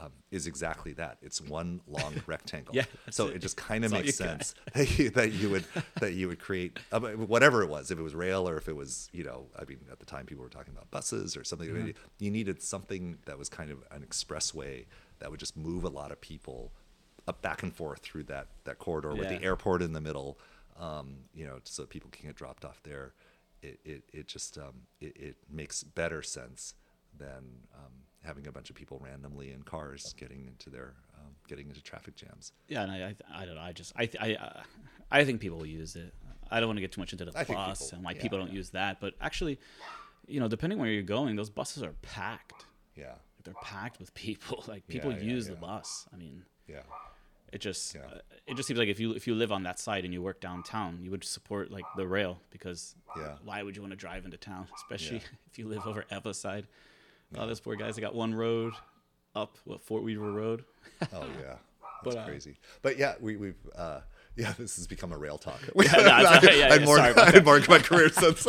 [0.00, 1.18] Um, is exactly that.
[1.22, 2.74] It's one long rectangle.
[2.74, 3.37] Yeah, so it.
[3.37, 3.38] it.
[3.38, 5.64] just kind of makes sense that you, that you would
[6.00, 7.92] that you would create I whatever it was.
[7.92, 10.26] If it was rail or if it was you know I mean at the time
[10.26, 11.68] people were talking about buses or something.
[11.68, 11.90] Mm-hmm.
[12.18, 14.87] You needed something that was kind of an expressway
[15.20, 16.72] that would just move a lot of people
[17.26, 20.38] up back and forth through that that corridor with the airport in the middle.
[20.78, 23.12] Um, you know, so people can get dropped off there.
[23.62, 26.74] It it, it just um, it, it makes better sense
[27.16, 27.92] than um,
[28.24, 32.16] having a bunch of people randomly in cars getting into their um, getting into traffic
[32.16, 32.52] jams.
[32.68, 33.60] Yeah, and I, I, I don't know.
[33.60, 34.62] I just, I, I, uh,
[35.10, 36.12] I think people will use it.
[36.50, 38.22] I don't want to get too much into the I bus people- and why yeah,
[38.22, 38.54] people don't yeah.
[38.54, 39.00] use that.
[39.00, 39.58] But actually,
[40.26, 42.64] you know, depending where you're going, those buses are packed.
[42.96, 44.64] Yeah, They're packed with people.
[44.68, 46.06] Like people yeah, use the bus.
[46.12, 46.80] I mean, yeah,
[47.52, 50.04] it just, uh, it just seems like if you if you live on that side
[50.04, 53.34] and you work downtown, you would support like the rail because Yeah.
[53.44, 56.66] why would you want to drive into town, especially if you live over Ewa side?
[57.37, 57.96] Oh, those poor guys.
[57.96, 58.74] They got one road
[59.34, 60.64] up, what Fort Weaver Road.
[61.12, 61.56] oh yeah,
[62.04, 62.56] But, that's uh, crazy.
[62.82, 63.56] But yeah, we we've.
[63.74, 64.00] Uh,
[64.37, 65.60] yeah, this has become a rail talk.
[65.76, 68.46] no, it's- yeah, yeah, I'd yeah, more, sorry about I'd more my career since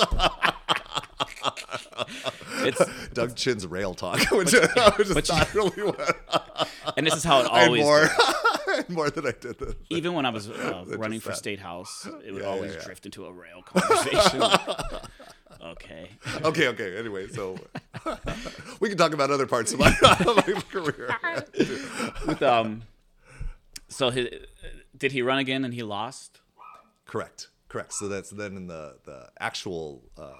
[2.59, 7.15] It's Doug Chin's rail talk, which, which is but you- not really what and this
[7.15, 8.07] is how it I always more.
[8.67, 9.59] I more than I did.
[9.59, 9.75] This.
[9.89, 11.37] even when I was uh, running for that.
[11.37, 12.83] state house, it would Yeah, yeah, always yeah.
[12.83, 14.41] drift into a rail conversation.
[15.75, 16.09] Okay.
[16.43, 16.97] Okay, okay.
[16.97, 17.57] Anyway, so
[18.79, 21.15] we can talk about other parts of my, my career.
[22.27, 22.83] With um,
[23.87, 24.27] so his,
[24.97, 26.39] did he run again and he lost?
[27.05, 27.93] Correct, correct.
[27.93, 30.33] So that's then in the the actual uh,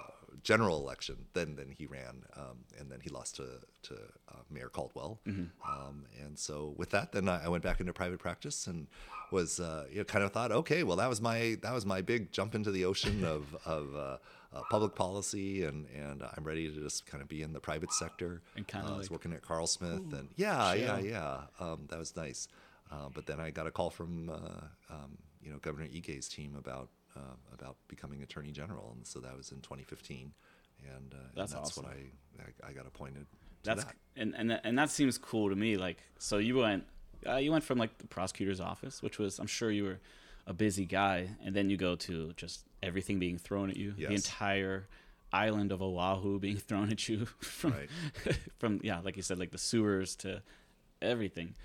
[0.44, 1.26] general election.
[1.34, 3.48] Then then he ran, um, and then he lost to
[3.84, 3.94] to
[4.30, 5.20] uh, Mayor Caldwell.
[5.28, 8.88] Um, and so with that, then I I went back into private practice and
[9.36, 12.02] was uh, you know kind of thought, okay, well that was my that was my
[12.02, 14.18] big jump into the ocean of of uh,
[14.56, 17.92] uh, public policy, and and I'm ready to just kind of be in the private
[17.94, 18.42] sector.
[18.56, 21.06] And kinda uh, I was like, working at Carlsmith, and yeah, yeah, chill.
[21.06, 21.38] yeah.
[21.60, 22.48] Um, that was nice.
[22.92, 26.56] Uh, but then I got a call from uh, um, you know Governor Ige's team
[26.58, 30.32] about uh, about becoming Attorney General, and so that was in 2015,
[30.96, 31.86] and, uh, That's and that's awesome.
[31.86, 33.26] what I, I I got appointed.
[33.64, 33.96] That's that.
[34.16, 35.76] and and that, and that seems cool to me.
[35.76, 36.84] Like, so you went,
[37.28, 40.00] uh, you went from like the prosecutor's office, which was, I'm sure you were
[40.48, 44.14] a busy guy, and then you go to just everything being thrown at you, the
[44.14, 44.88] entire
[45.34, 48.38] island of Oahu being thrown at you from Right.
[48.60, 50.42] from yeah, like you said, like the sewers to
[51.02, 51.56] everything,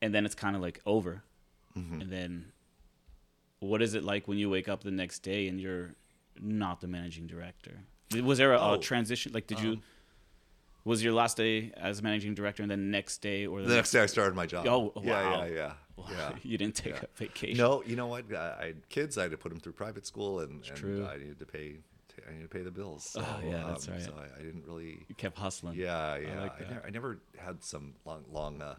[0.00, 1.22] and then it's kind of like over,
[1.76, 2.00] Mm-hmm.
[2.02, 2.52] and then
[3.60, 5.94] what is it like when you wake up the next day and you're
[6.40, 7.78] not the managing director?
[8.22, 9.32] Was there a, a Oh, transition?
[9.32, 9.78] Like, did you?
[10.84, 14.00] Was your last day as managing director, and then next day, or The next day
[14.00, 14.66] I started my job.
[14.66, 15.02] Oh, wow.
[15.02, 16.32] yeah, yeah, Wow, yeah.
[16.42, 17.04] you didn't take yeah.
[17.04, 17.58] a vacation.
[17.58, 18.24] No, you know what?
[18.34, 19.16] I, I had kids.
[19.16, 21.06] I had to put them through private school, and, and true.
[21.06, 21.76] I needed to pay.
[22.28, 23.04] I needed to pay the bills.
[23.04, 24.02] So, Oh, yeah, that's um, right.
[24.02, 25.04] So I, I didn't really.
[25.08, 25.76] you kept hustling.
[25.78, 26.38] Yeah, yeah.
[26.38, 26.70] I, like that.
[26.70, 28.74] never, I never had some long, long uh,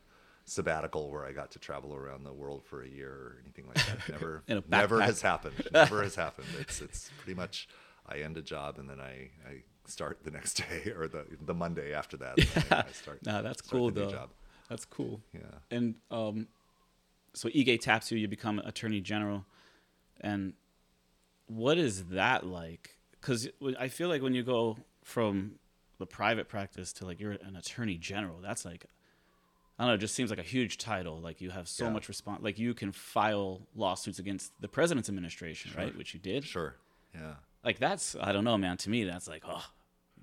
[0.45, 3.85] sabbatical where I got to travel around the world for a year or anything like
[3.85, 4.09] that.
[4.09, 5.55] Never, never has happened.
[5.73, 6.47] Never has happened.
[6.59, 7.67] It's it's pretty much
[8.07, 11.53] I end a job and then I, I start the next day or the the
[11.53, 12.39] Monday after that.
[12.71, 13.25] I start.
[13.25, 14.11] No, that's cool the though.
[14.11, 14.29] job.
[14.69, 15.21] That's cool.
[15.33, 15.41] Yeah.
[15.71, 16.47] And um,
[17.33, 19.45] so Ige taps you, you become attorney general,
[20.21, 20.53] and
[21.47, 22.97] what is that like?
[23.19, 23.47] Because
[23.79, 25.53] I feel like when you go from
[25.99, 28.85] the private practice to like you're an attorney general, that's like
[29.77, 31.19] I don't know, it just seems like a huge title.
[31.19, 31.91] Like you have so Yeah.
[31.91, 32.41] much response.
[32.43, 35.95] Like you can file lawsuits against the president's administration, right?
[35.97, 36.43] Which you did.
[36.45, 36.75] Sure.
[37.13, 37.33] Yeah.
[37.63, 38.78] Like that's I don't know, man.
[38.78, 39.65] To me, that's like oh,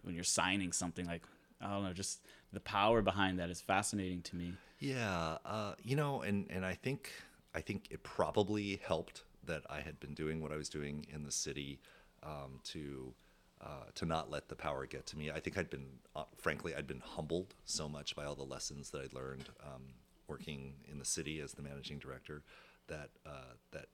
[0.03, 1.23] when you're signing something, like
[1.61, 2.21] I don't know, just
[2.53, 4.55] the power behind that is fascinating to me.
[4.79, 7.11] Yeah, uh, you know, and and I think
[7.55, 11.25] I think it probably helped that I had been doing what I was doing in
[11.25, 11.81] the city
[12.23, 13.13] um, to
[13.63, 15.31] uh, to not let the power get to me.
[15.31, 18.91] I think I'd been, uh, frankly, I'd been humbled so much by all the lessons
[18.91, 19.83] that I'd learned um,
[20.29, 22.43] working in the city as the managing director
[22.87, 23.87] that uh, that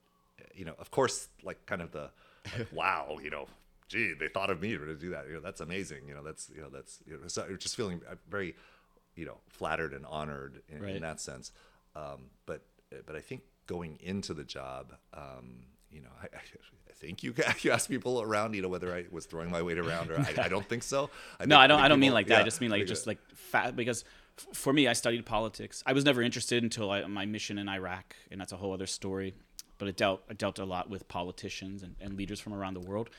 [0.55, 2.11] you know, of course, like kind of the
[2.59, 3.47] like, wow, you know.
[3.89, 5.29] Gee, they thought of me to do that.
[5.29, 6.09] You know, that's amazing.
[6.09, 8.57] You know, that's you know, that's you know, so just feeling uh, very
[9.15, 10.97] you know flattered and honored in, Right.
[10.97, 11.53] in that sense
[11.95, 12.63] um, but
[13.07, 17.33] but I think going into the job, um, you know, I, I think you
[17.63, 20.35] you asked people around, you know, whether I was throwing my weight around or I,
[20.43, 21.09] I don't think so.
[21.41, 21.81] I no, think- I don't.
[21.81, 22.35] I don't mean like that.
[22.35, 24.05] yeah, I just mean like just like fat because
[24.39, 25.83] f- for me, I studied politics.
[25.87, 28.87] I was never interested until I, my mission in Iraq, and that's a whole other
[28.87, 29.35] story.
[29.79, 32.81] But it dealt I dealt a lot with politicians and, and leaders from around the
[32.81, 33.11] world,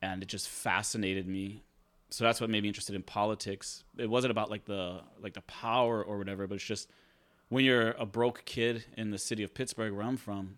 [0.00, 1.62] and it just fascinated me.
[2.10, 3.84] So that's what made me interested in politics.
[3.98, 6.88] It wasn't about like the like the power or whatever, but it's just
[7.48, 10.56] when you're a broke kid in the city of Pittsburgh, where I'm from,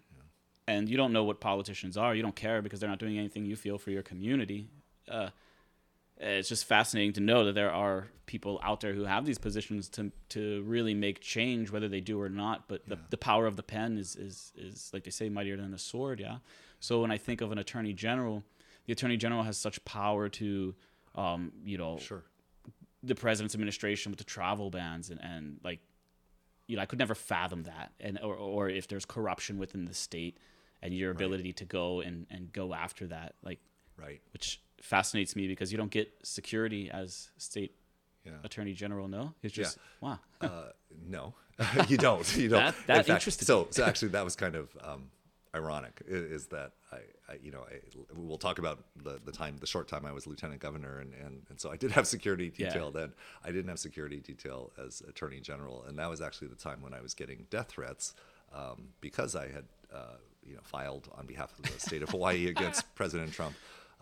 [0.67, 3.45] and you don't know what politicians are, you don't care because they're not doing anything
[3.45, 4.69] you feel for your community.
[5.11, 5.31] Uh,
[6.21, 9.89] it's just fascinating to know that there are people out there who have these positions
[9.91, 12.69] to to really make change, whether they do or not.
[12.69, 15.71] But the, the power of the pen is, is is like they say, mightier than
[15.71, 16.21] the sword.
[16.21, 16.39] Yeah.
[16.81, 18.45] So when I think of an attorney general,
[18.87, 20.75] the attorney general has such power to,
[21.15, 22.25] um, you know, sure.
[23.03, 25.81] the president's administration with the travel bans and, and like
[26.67, 29.95] you know i could never fathom that and or, or if there's corruption within the
[29.95, 30.37] state
[30.83, 33.59] and your ability to go and, and go after that like
[33.97, 34.21] Right.
[34.33, 37.75] which fascinates me because you don't get security as state
[38.25, 38.33] Yeah.
[38.45, 39.65] attorney general no it's Yeah.
[39.65, 40.71] just wow Uh,
[41.07, 41.35] no,
[41.89, 42.37] you don't.
[42.37, 42.61] You don't.
[42.65, 45.11] That- that In fact, interested So, so actually, that was kind of um,
[45.55, 46.01] ironic.
[46.07, 47.81] Is that I, I you know, I,
[48.15, 51.43] we'll talk about the, the time, the short time I was lieutenant governor, and, and,
[51.51, 52.69] and so I did have security Yeah.
[52.69, 53.13] detail then.
[53.45, 56.95] I didn't have security detail as attorney general, and that was actually the time when
[56.95, 58.15] I was getting death threats
[58.55, 62.47] um, because I had uh, you know filed on behalf of the state of Hawaii
[62.55, 63.55] against President Trump.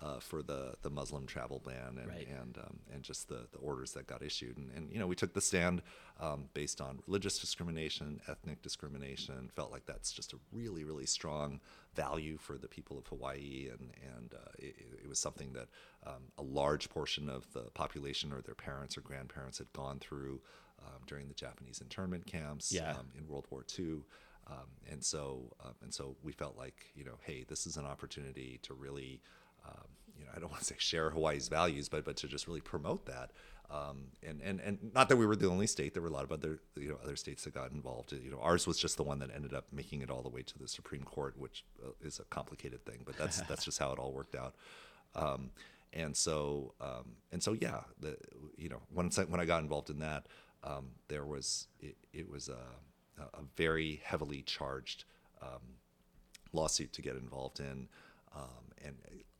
[0.02, 2.28] Uh, for the, the Muslim travel ban and Right.
[2.28, 5.14] and um, and just the, the orders that got issued and, and you know we
[5.16, 5.80] took the stand
[6.20, 9.48] um, based on religious discrimination, ethnic discrimination.
[9.56, 11.60] Felt like that's just a really really strong
[11.94, 15.68] value for the people of Hawaii and and uh, it, it was something that
[16.06, 20.42] um, a large portion of the population or their parents or grandparents had gone through
[20.84, 22.90] um, during the Japanese internment camps Yeah.
[22.98, 24.00] um, in World War II.
[24.48, 27.86] Um, and so um, and so we felt like you know hey this is an
[27.86, 29.22] opportunity to really
[29.66, 32.46] um, you know I don't want to say share Hawaii's values but but to just
[32.46, 33.30] really promote that
[33.70, 36.24] um, and and and not that we were the only state there were a lot
[36.24, 39.02] of other you know other states that got involved you know ours was just the
[39.02, 41.90] one that ended up making it all the way to the Supreme Court which uh,
[42.00, 44.54] is a complicated thing but that's that's just how it all worked out
[45.14, 45.50] um,
[45.92, 48.16] and so um, and so yeah the
[48.56, 50.26] you know once I, when I got involved in that
[50.62, 52.58] um, there was it, it was a
[53.18, 55.04] a very heavily charged
[55.42, 55.76] um,
[56.52, 57.88] lawsuit to get involved in.
[58.34, 58.96] Um, and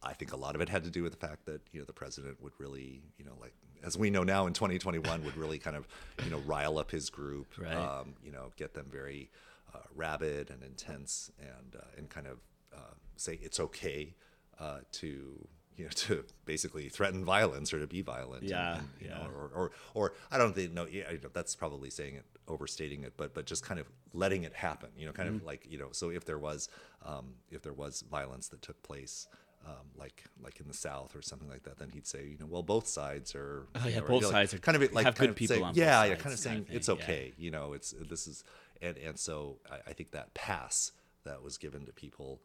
[0.07, 1.87] I think a lot of it had to do with the fact that you know
[1.87, 5.59] the president would really you know like as we know now in 2021 would really
[5.59, 5.87] kind of
[6.25, 7.75] you know rile up his group, Right.
[7.75, 9.31] um, you know get them very
[9.75, 12.39] uh, rabid and intense and uh, and kind of
[12.75, 14.15] uh, say it's okay
[14.59, 18.43] uh, to you know to basically threaten violence or to be violent.
[18.45, 19.19] Yeah, and, you yeah.
[19.19, 22.25] know, or, or or I don't think no, yeah, you know, that's probably saying it,
[22.49, 24.89] overstating it, but but just kind of letting it happen.
[24.97, 25.39] You know, kind Mm-hmm.
[25.39, 26.69] of like you know, so if there was
[27.05, 29.29] um, if there was violence that took place.
[29.65, 32.47] Um, like like in the South or something like that, then he'd say, you know,
[32.47, 33.67] well, both sides are.
[33.75, 35.71] Oh, yeah, know, both sides are- kind of like have kind good of people saying,
[35.75, 36.95] yeah, yeah, kind of kind saying of thing, it's yeah.
[36.95, 38.45] okay, you know, it's this is,
[38.81, 40.93] and and so I, I think that pass
[41.25, 42.41] that was given to people,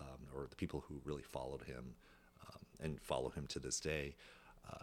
[0.00, 1.94] um, or the people who really followed him,
[2.46, 4.14] um, and follow him to this day,
[4.70, 4.76] uh,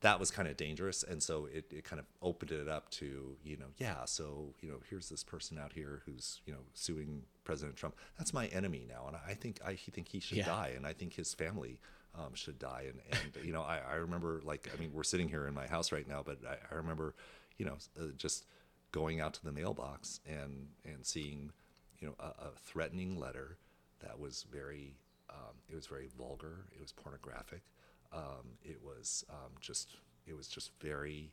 [0.00, 1.02] that was kind of dangerous.
[1.02, 4.68] And so it, it kind of opened it up to, you know, yeah, so, you
[4.68, 7.94] know, here's this person out here who's, you know, suing President Trump.
[8.18, 9.04] That's my enemy now.
[9.06, 10.46] And I think I think he should Yeah.
[10.46, 10.72] die.
[10.76, 11.80] And I think his family
[12.14, 12.86] um, should die.
[12.88, 13.00] And,
[13.36, 15.92] and you know, I, I remember, like, I mean, we're sitting here in my house
[15.92, 17.14] right now, but I, I remember,
[17.58, 18.46] you know, uh, just
[18.92, 21.50] going out to the mailbox and, and seeing,
[21.98, 23.58] you know, a, a threatening letter
[24.00, 24.96] that was very,
[25.30, 26.66] um, it was very vulgar.
[26.72, 27.62] It was pornographic.
[28.12, 31.32] Um, it was um, just, it was just very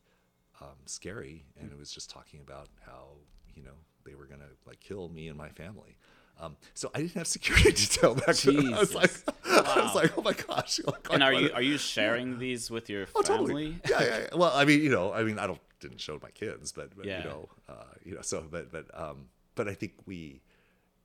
[0.62, 3.10] um, scary, and it was just talking about how
[3.56, 5.97] you know they were gonna like kill me and my family.
[6.39, 8.73] Um, so I didn't have security detail back then.
[8.73, 9.23] I was like, Jesus.
[9.45, 10.79] I was like, oh my gosh.
[10.85, 13.19] Like, and are you are you sharing these with your family?
[13.19, 13.75] Oh, totally.
[13.89, 14.35] Yeah, yeah, yeah.
[14.35, 17.05] Well, I mean, you know, I mean, I don't didn't show my kids, but, but
[17.05, 17.19] Yeah.
[17.19, 20.41] you know, uh, you know, so but but um, but I think we,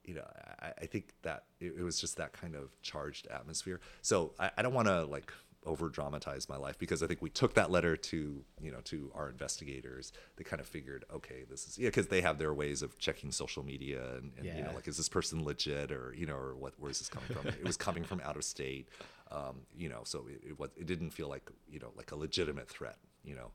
[0.05, 0.25] you know,
[0.62, 3.81] I, I think that it, it was just that kind of charged atmosphere.
[4.03, 5.33] So I, I don't want to like
[5.67, 9.11] over dramatize my life because I think we took that letter to you know to
[9.14, 10.12] our investigators.
[10.37, 13.33] They kind of figured, okay, this is yeah, because they have their ways of checking
[13.33, 16.55] social media and, and you know like is this person legit or you know or
[16.55, 17.47] what where is this coming from?
[17.49, 18.89] it was coming from out of state,
[19.31, 22.17] um, you know, so it, it was it didn't feel like you know like a
[22.17, 23.51] legitimate threat, you know.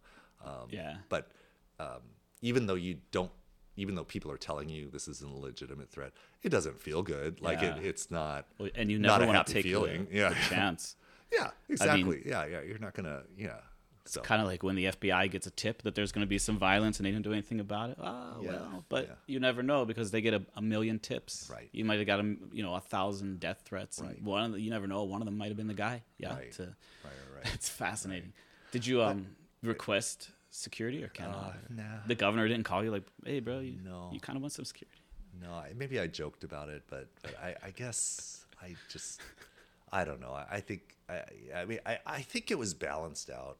[0.45, 0.95] Um, Yeah.
[1.09, 1.31] But
[1.79, 2.01] um,
[2.41, 3.31] even though you don't,
[3.77, 6.11] even though people are telling you this isn't a legitimate threat,
[6.43, 7.41] it doesn't feel good.
[7.41, 7.77] Like Yeah.
[7.77, 8.47] it, it's not.
[8.57, 10.07] Well, And you never want to take feeling.
[10.09, 10.29] the, yeah.
[10.29, 10.95] the chance.
[11.31, 12.23] Yeah, exactly.
[12.25, 12.61] yeah, yeah.
[12.61, 13.23] You're not gonna.
[13.37, 13.57] Yeah,
[14.05, 16.37] So Kind of like when the FBI gets a tip that there's going to be
[16.37, 17.97] some violence and they don't do anything about it.
[18.01, 19.13] Oh, Yeah, well, but yeah.
[19.27, 21.49] you never know because they get a, a million tips.
[21.53, 21.69] Right.
[21.71, 23.99] You might have got a, you know, a thousand death threats.
[23.99, 24.21] and Right.
[24.21, 25.03] One of the, you never know.
[25.03, 26.03] One of them might have been the guy.
[26.17, 26.33] Yeah.
[26.35, 26.51] Right.
[26.53, 26.73] To, right,
[27.03, 27.51] right, right.
[27.53, 28.33] it's fascinating.
[28.71, 29.27] Did you um
[29.63, 31.43] request security or kind of?
[31.45, 31.83] Uh, nah.
[32.07, 34.09] The governor didn't call you like, hey, bro, you, No.
[34.11, 34.97] you kind of want some security.
[35.41, 39.21] No, I, maybe I joked about it, but, but I, I guess I just,
[39.91, 40.31] I don't know.
[40.31, 41.21] I, I think, I,
[41.55, 43.57] I mean, I, I think it was balanced out.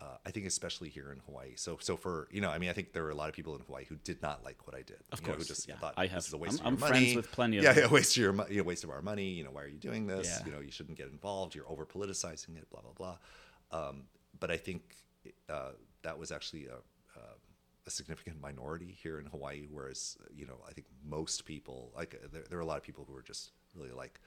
[0.00, 1.54] Uh, I think especially here in Hawaii.
[1.56, 3.56] So, so for you know, I mean, I think there were a lot of people
[3.56, 4.98] in Hawaii who did not like what I did.
[5.10, 5.76] Of you know, who course, just yeah.
[5.76, 7.64] thought I this have- is a waste I'm- of your I'm friends with plenty of
[7.64, 7.84] yeah, them.
[7.84, 9.28] yeah, waste of your, you know, waste of our money.
[9.30, 10.28] You know, why are you doing this?
[10.28, 10.46] Yeah.
[10.46, 11.56] You know, you shouldn't get involved.
[11.56, 12.70] You're over politicizing it.
[12.70, 12.92] Blah blah
[13.72, 13.88] blah.
[13.88, 14.04] Um,
[14.38, 14.82] but I think
[15.50, 15.70] uh,
[16.02, 16.76] that was actually a,
[17.18, 17.22] a,
[17.88, 19.66] a significant minority here in Hawaii.
[19.68, 22.84] Whereas, you know, I think most people, like, uh, there, there are a lot of
[22.84, 24.20] people who are just really like,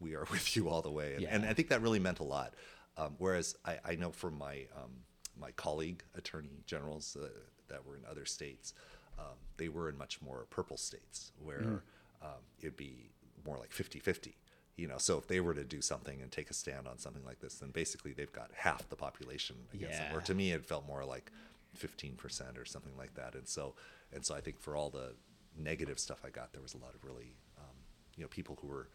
[0.00, 1.14] we are with you all the way.
[1.14, 2.54] And, and I think that really meant a lot.
[2.96, 4.90] Um, whereas I, I know from my, um,
[5.38, 7.28] my colleague attorney generals uh,
[7.68, 8.72] that were in other states,
[9.18, 11.82] um, they were in much more purple states where
[12.22, 13.10] um, it'd be
[13.44, 14.36] more like 50 50
[14.76, 14.98] you know?
[14.98, 17.54] So if they were to do something and take a stand on something like this
[17.56, 20.16] then basically they've got half the population against them.
[20.16, 21.30] Or to me it felt more like
[21.78, 23.34] 15% or something like that.
[23.34, 23.74] And so
[24.12, 25.12] and so i think for all the
[25.58, 27.76] negative stuff i got there was a lot of really um,
[28.16, 28.88] you know people who were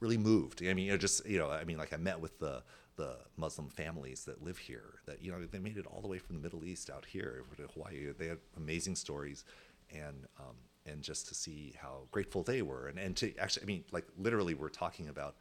[0.00, 0.62] really moved.
[0.62, 2.62] I mean you know just you know i mean like i met with the
[2.96, 6.18] the muslim families that live here that you know they made it all the way
[6.18, 8.12] from the middle east out here to hawaii.
[8.18, 9.44] They had amazing stories
[9.92, 12.88] and um, and just to see how grateful they were.
[12.88, 15.36] And and to actually i mean like literally we're talking about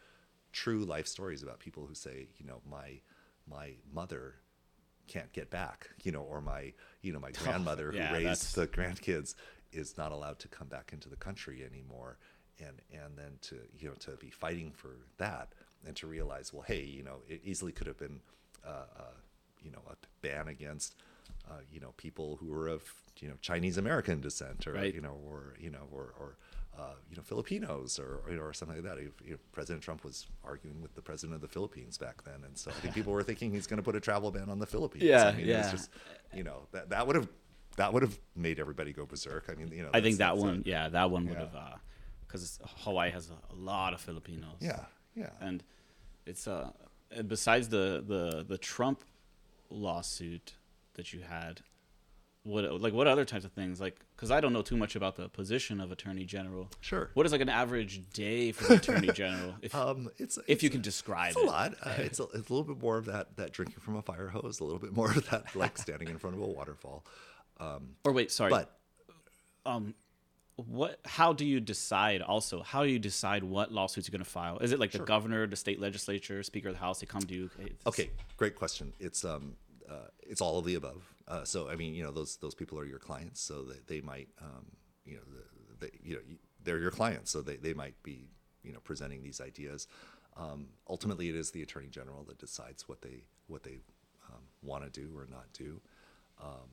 [0.51, 2.99] true life stories about people who say you know my
[3.49, 4.35] my mother
[5.07, 8.55] can't get back you know or my you know my grandmother yeah, who that's- raised
[8.55, 9.35] the grandkids
[9.71, 12.17] is not allowed to come back into the country anymore
[12.59, 15.49] and and then to you know to be fighting for that
[15.85, 18.19] and to realize well hey you know it easily could have been
[18.65, 19.03] uh, uh,
[19.63, 20.95] you know a ban against
[21.49, 22.83] uh, you know people who were of
[23.19, 24.93] you know Chinese American descent or Right.
[24.93, 26.37] you know or you know or or
[26.77, 29.01] uh, you know Filipinos or or, you know, or something like that.
[29.01, 32.43] If, you know, President Trump was arguing with the president of the Philippines back then,
[32.45, 34.59] and so I think people were thinking he's going to put a travel ban on
[34.59, 35.05] the Philippines.
[35.05, 35.71] Yeah, I mean, yeah.
[35.71, 35.89] just
[36.33, 37.29] you know that that would have
[37.77, 39.45] that would have made everybody go berserk.
[39.49, 41.39] I mean, you know, I think that one, yeah, that one would yeah.
[41.39, 41.55] have,
[42.41, 44.57] because Hawaii has a, lot of Filipinos.
[44.59, 45.29] yeah, yeah.
[45.41, 45.63] and
[46.25, 46.71] it's uh
[47.27, 49.03] besides the the the Trump
[49.69, 50.53] lawsuit
[50.95, 51.61] that you had,
[52.43, 55.15] what like what other types of things like because I don't know too much about
[55.15, 56.69] the position of Attorney General.
[56.81, 57.09] Sure.
[57.13, 59.55] What is like an average day for the Attorney General?
[59.61, 61.45] If Um, it's if you can describe It's a it.
[61.47, 61.73] lot.
[61.81, 64.27] Uh, it's, a, it's a little bit more of that that drinking from a fire
[64.29, 67.03] hose, a little bit more of that like standing in front of a waterfall.
[67.59, 68.49] Or wait, sorry.
[68.51, 68.77] But
[70.55, 70.99] what?
[71.05, 72.21] How do you decide?
[72.21, 74.57] Also, how do you decide what lawsuits you're going to file?
[74.59, 76.99] Is it like the governor, the state legislature, Speaker of the House?
[76.99, 77.49] They come to you.
[77.59, 78.93] Hey, okay, great question.
[78.99, 79.55] It's um
[79.89, 81.13] uh, it's all of the above.
[81.27, 84.01] Uh, so I mean, you know, those those people are your clients, so that they
[84.01, 84.65] might um,
[85.05, 85.23] you know
[85.79, 86.21] the, the, you know
[86.63, 88.29] they're your clients, so they, they might be
[88.63, 89.87] you know presenting these ideas.
[90.37, 93.79] Um, ultimately, it is the attorney general that decides what they what they
[94.29, 95.81] um, want to do or not do.
[96.41, 96.69] I,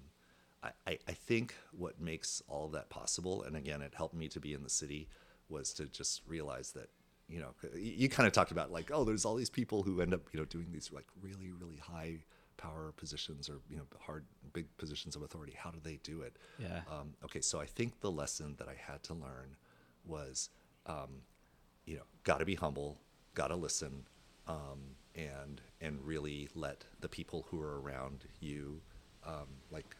[0.86, 4.40] I, I think what makes all of that possible, and again, it helped me to
[4.40, 5.08] be in the city,
[5.48, 6.88] was to just realize that,
[7.28, 10.14] you know, you, kind of talked about like, oh, there's all these people who end
[10.14, 12.18] up, you know, doing these like really, really high
[12.56, 15.54] power positions or, you know, hard, big positions of authority.
[15.56, 16.36] How do they do it?
[16.58, 16.82] Yeah.
[16.88, 19.56] Um, okay, so I think the lesson that I had to learn
[20.04, 20.50] was,
[20.86, 21.22] um,
[21.86, 22.98] you know, got to be humble,
[23.34, 24.06] got to listen,
[24.46, 28.80] um, and and really let the people who are around you,
[29.26, 29.96] um, like,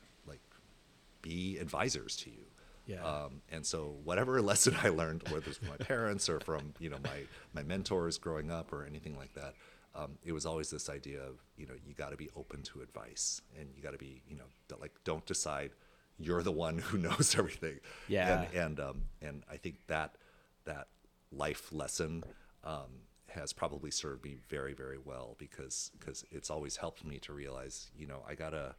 [1.23, 2.45] be advisors to you.
[2.87, 3.05] Yeah.
[3.05, 6.91] Um, and so whatever lesson I learned, whether it's from my parents or from you
[6.91, 7.23] know my
[7.55, 9.55] my mentors growing up or anything like that,
[9.95, 12.83] um, it was always this idea of you know you got to be open to
[12.83, 14.45] advice and you got to be you know
[14.81, 15.71] like don't decide
[16.19, 17.79] you're the one who knows everything.
[18.09, 18.43] Yeah.
[18.43, 20.17] And and um, and I think that
[20.65, 20.89] that
[21.31, 22.25] life lesson
[22.65, 27.33] um, has probably served me very very well because because it's always helped me to
[27.33, 28.75] realize you know I gotta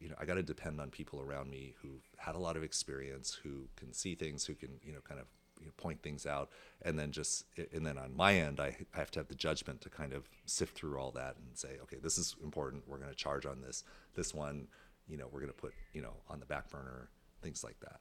[0.00, 3.38] you know I gotta depend on people around me who've had a lot of experience
[3.42, 5.26] who can see things who can you know kind of
[5.60, 6.50] you know, point things out
[6.82, 9.80] and then just and then on my end I, I have to have the judgment
[9.80, 13.10] to kind of sift through all that and say okay this is important we're going
[13.10, 13.82] to charge on this
[14.14, 14.68] this one
[15.08, 17.08] you know we're going to put you know on the back burner
[17.42, 18.00] things like that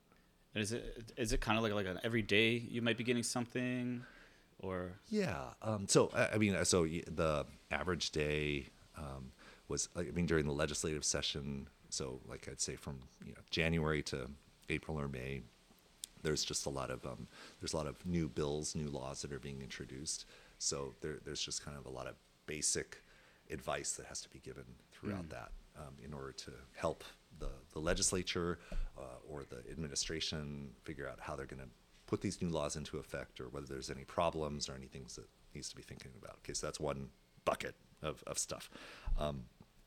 [0.53, 3.03] And is it is it kind of like like an every day you might be
[3.03, 4.03] getting something,
[4.59, 5.53] or Yeah.
[5.61, 8.67] Um, so I I mean, so the average day
[8.97, 9.31] um,
[9.67, 11.67] was like I mean during the legislative session.
[11.89, 14.29] So like I'd say from you know January to
[14.69, 15.41] April or May,
[16.23, 17.27] there's just a lot of um,
[17.59, 20.25] there's a lot of new bills, new laws that are being introduced.
[20.59, 22.15] So there, there's just kind of a lot of
[22.47, 23.01] basic
[23.51, 27.03] advice that has to be given throughout that um, in order to help
[27.39, 28.59] the, the legislature
[28.97, 31.69] uh, or the administration figure out how they're going to
[32.07, 35.25] put these new laws into effect or whether there's any problems or any things that
[35.53, 36.37] needs to be thinking about.
[36.43, 37.09] Okay, so that's one
[37.45, 38.69] bucket of, of stuff.
[39.19, 39.43] Um,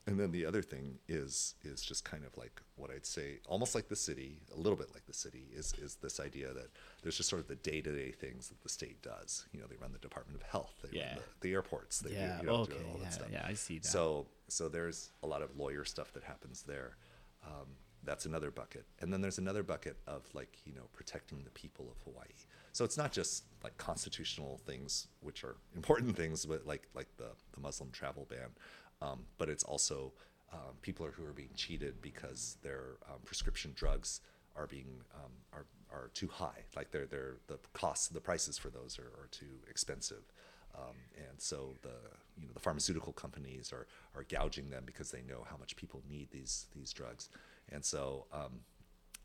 [0.07, 3.75] and then the other thing is is just kind of like what I'd say, almost
[3.75, 6.69] like the city, a little bit like the city, is is this idea that
[7.03, 9.45] there's just sort of the day to day things that the state does.
[9.53, 11.07] You know, they run the Department of Health, they Yeah.
[11.07, 13.27] run the, the airports, they Yeah, do, you know, do okay, all that yeah, stuff.
[13.31, 13.87] yeah, I see that.
[13.87, 16.97] So so there's a lot of lawyer stuff that happens there.
[17.45, 17.67] Um,
[18.03, 21.87] that's another bucket, and then there's another bucket of like you know protecting the people
[21.91, 22.25] of Hawaii.
[22.73, 27.29] So it's not just like constitutional things, which are important things, but like like the
[27.53, 28.49] the Muslim travel ban,
[29.01, 30.11] um, but it's also
[30.53, 34.21] um, people are, who are being cheated because their um, prescription drugs
[34.55, 36.65] are being um, are are too high.
[36.75, 40.23] Like they're they're the costs, the prices for those are, are too expensive.
[40.73, 41.95] Um, and so the
[42.37, 46.01] you know the pharmaceutical companies are are gouging them because they know how much people
[46.09, 47.29] need these these drugs,
[47.71, 48.61] and so um,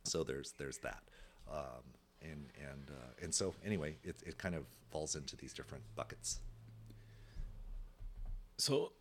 [0.05, 1.03] so there's there's that,
[1.51, 1.83] um,
[2.23, 6.41] and and uh, and so anyway, it it kind of falls into these different buckets.
[8.59, 8.93] So,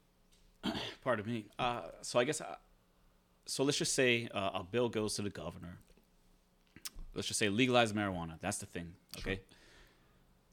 [1.03, 1.45] pardon me.
[1.57, 2.55] Uh, so I guess, uh,
[3.45, 5.78] so let's just say uh, a bill goes to the governor.
[7.13, 8.39] Let's just say legalize marijuana.
[8.41, 8.93] That's the thing.
[9.20, 9.39] Okay.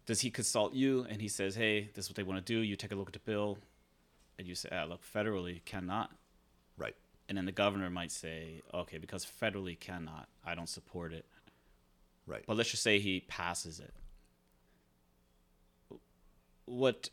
[0.07, 2.61] Does he consult you and he says, "Hey, this is what they want to do."
[2.61, 3.59] You take a look at the bill,
[4.39, 6.13] and you say, "Ah, look, federally cannot."
[6.77, 6.95] Right.
[7.29, 11.25] And then the governor might say, "Okay, because federally cannot, I don't support it."
[12.27, 12.45] Right.
[12.47, 13.93] But let's just say he passes it.
[16.65, 17.11] What,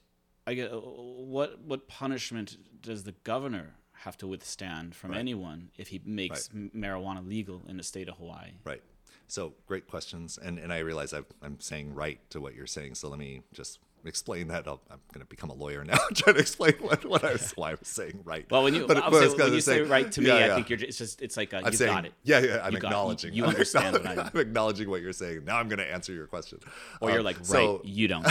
[0.48, 5.20] I get, uh, what what punishment does the governor have to withstand from Right.
[5.20, 8.54] anyone if he makes m marijuana legal in the state of Hawaii?
[8.64, 8.82] Right.
[9.28, 12.96] So great questions, and and I realize I've, I'm saying right to what you're saying.
[12.96, 14.68] So let me just explain that.
[14.68, 17.52] I'll, I'm going to become a lawyer now, trying to explain what, what I was
[17.54, 18.45] why I was saying right.
[18.50, 20.28] Well, when you But- I'll but say, was when you say say- right to me,
[20.28, 22.14] yeah, I think you're just, it's just it's like a, I'm you saying, got it.
[22.24, 22.62] Yeah, yeah.
[22.64, 23.34] I'm You got- acknowledging.
[23.34, 25.45] you I'm understand what acknowledging- I- I'm acknowledging what you're saying.
[25.45, 26.60] Now I'm going to answer your question.
[27.02, 28.26] Or you're Um, like right, so- you don't.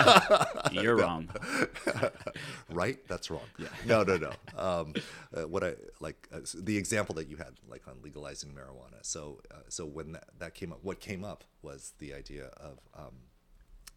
[0.72, 1.28] you're wrong.
[2.70, 2.98] right?
[3.08, 3.42] That's wrong.
[3.58, 3.68] Yeah.
[3.86, 4.30] No, no, no.
[4.56, 4.94] Um,
[5.34, 8.98] uh, what I like uh, the example that you had, like on legalizing marijuana.
[9.02, 12.78] So, uh, so when that, that came up, what came up was the idea of
[12.96, 13.14] um,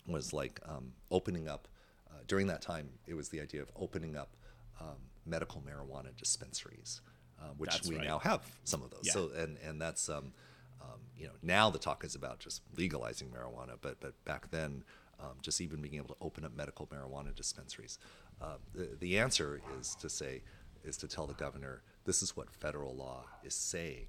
[0.08, 1.68] was like um, opening up.
[2.10, 4.36] Uh, during that time, it was the idea of opening up
[4.80, 7.02] um, medical marijuana dispensaries,
[7.42, 8.08] uh, which That's we right.
[8.08, 9.02] now have some of those.
[9.04, 9.14] Yeah.
[9.14, 10.34] So, and and that's um,
[10.82, 14.84] um, you know now the talk is about just legalizing marijuana, but but back then,
[15.20, 18.00] um, just even being able to open up medical marijuana dispensaries.
[18.42, 20.42] Uh, the the answer is to say
[20.84, 24.08] is to tell the governor this is what federal law is saying.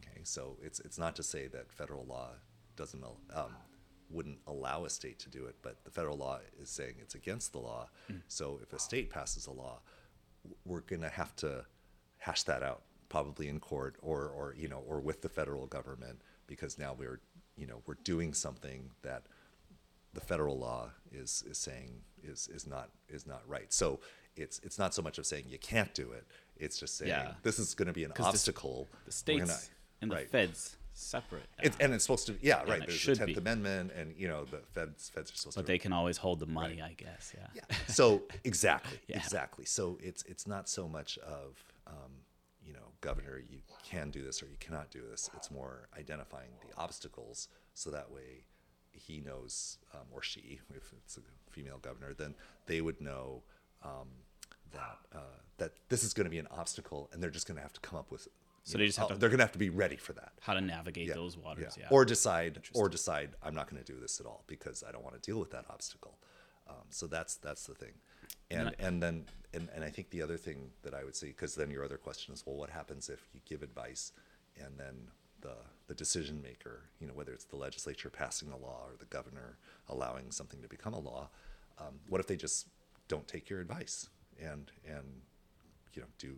[0.00, 2.30] Okay, so it's it's not to say that federal law
[2.76, 3.54] doesn't um,
[4.48, 7.58] allow a state to do it, but the federal law is saying it's against the
[7.58, 7.88] law.
[8.10, 8.22] Mm.
[8.28, 9.80] So if a state passes a law,
[10.64, 11.64] we're going to have to
[12.18, 16.20] hash that out probably in court or or you know or with the federal government
[16.46, 17.20] because now we're
[17.56, 19.22] you know we're doing something that
[20.14, 23.72] the federal law is is saying is is not is not right.
[23.72, 24.00] So
[24.36, 26.26] it's it's not so much of saying you can't do it.
[26.56, 27.34] It's just saying Yeah.
[27.42, 28.88] this is going to be an obstacle.
[28.90, 29.60] The We're states gonna-
[30.00, 30.30] and the right.
[30.30, 31.44] feds separate.
[31.62, 32.80] It's, and it's supposed to, yeah, and right.
[32.86, 33.34] There's the Tenth be.
[33.34, 35.66] Amendment, and you know the feds, feds are supposed but to.
[35.66, 37.34] they can always hold the money, I guess.
[37.36, 37.46] Yeah.
[37.54, 37.76] yeah.
[37.88, 39.18] So exactly, Yeah.
[39.18, 39.64] exactly.
[39.64, 42.12] So it's it's not so much of, um,
[42.62, 45.30] you know, governor, you can do this or you cannot do this.
[45.36, 48.44] It's more identifying the obstacles, so that way
[48.92, 51.20] he knows, um, or she, if it's a
[51.50, 52.34] female governor, then
[52.66, 53.42] they would know
[53.84, 54.08] um,
[54.72, 55.18] that uh,
[55.58, 57.80] that this is going to be an obstacle, and they're just going to have to
[57.80, 58.26] come up with.
[58.64, 60.32] So they just have to- They're going to have to be ready for that.
[60.40, 61.76] How to navigate Yeah, those waters.
[61.78, 61.86] Yeah.
[61.90, 65.02] Or decide, or decide, I'm not going to do this at all because I don't
[65.02, 66.18] want to deal with that obstacle.
[66.68, 67.94] Um, so that's that's the thing,
[68.50, 71.54] and and then and, and I think the other thing that I would say because
[71.54, 74.12] then your other question is well, what happens if you give advice
[74.62, 75.08] and then
[75.40, 75.54] the
[75.86, 79.56] the decision maker, you know, whether it's the legislature passing a law or the governor
[79.88, 81.30] allowing something to become a law,
[81.78, 82.66] um, what if they just
[83.08, 85.22] don't take your advice and and
[85.94, 86.36] you know do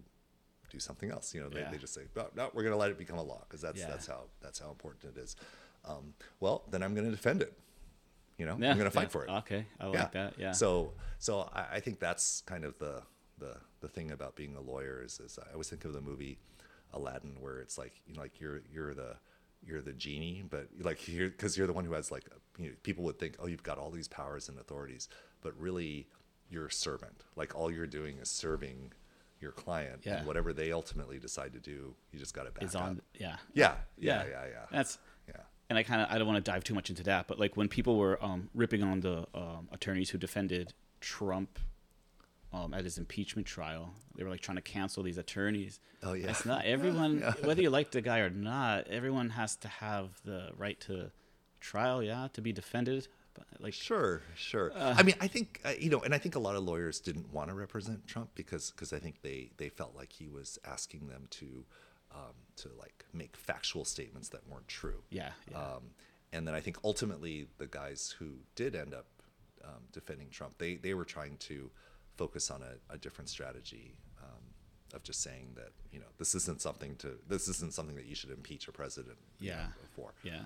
[0.71, 1.35] do something else.
[1.35, 1.71] You know, they, Yeah.
[1.71, 3.79] they just say, no, no we're going to let it become a law because that's
[3.79, 3.89] Yeah.
[3.89, 5.37] that's how that's how important it is.
[5.85, 7.59] Um, well, then I'm going to defend it.
[8.39, 9.31] You know, Yeah, I'm going to fight for it.
[9.31, 10.35] Okay, I like that.
[10.39, 10.53] Yeah.
[10.53, 13.03] So so I, I think that's kind of the
[13.39, 16.39] the the thing about being a lawyer is, is I always think of the movie
[16.93, 19.17] Aladdin where it's like you know like you're you're the
[19.63, 22.25] you're the genie, but like you're because you're the one who has like
[22.59, 25.09] you know, people would think oh you've got all these powers and authorities,
[25.43, 26.07] but really
[26.49, 27.25] you're a servant.
[27.37, 28.93] Like all you're doing is serving
[29.41, 30.19] your client, Yeah.
[30.19, 32.83] and whatever they ultimately decide to do, you just got to back is up.
[32.83, 33.01] on.
[33.15, 33.37] Yeah.
[33.55, 34.67] Yeah, yeah, yeah, yeah.
[34.71, 35.35] That's yeah.
[35.69, 37.57] and I kind of I don't want to dive too much into that, but like
[37.57, 41.59] when people were um, ripping on the um, attorneys who defended Trump
[42.53, 43.95] um, at his impeachment trial.
[44.17, 45.81] They were like trying to cancel these attorneys.
[46.03, 46.31] Oh, yeah.
[46.31, 48.89] It's not everyone, whether you like the guy or not.
[48.89, 51.11] Everyone has to have the right to
[51.61, 52.03] trial.
[52.03, 53.07] Yeah, to be defended.
[53.59, 54.73] Like, Sure, sure.
[54.75, 54.95] Uh.
[54.97, 57.33] I mean, I think uh, you know, and I think a lot of lawyers didn't
[57.33, 61.09] want to represent Trump because because I think they they felt like he was asking
[61.09, 61.65] them to
[62.15, 65.03] um, to like make factual statements that weren't true.
[65.11, 65.59] yeah, yeah.
[65.59, 65.83] Um,
[66.33, 69.07] and then I think ultimately the guys who did end up
[69.65, 71.71] um, defending Trump, they they were trying to
[72.17, 74.43] focus on a, a different strategy um,
[74.95, 78.15] of just saying that you know this isn't something to this isn't something that you
[78.15, 79.67] should impeach a president you know, Yeah.
[79.95, 80.13] for.
[80.25, 80.43] yeah.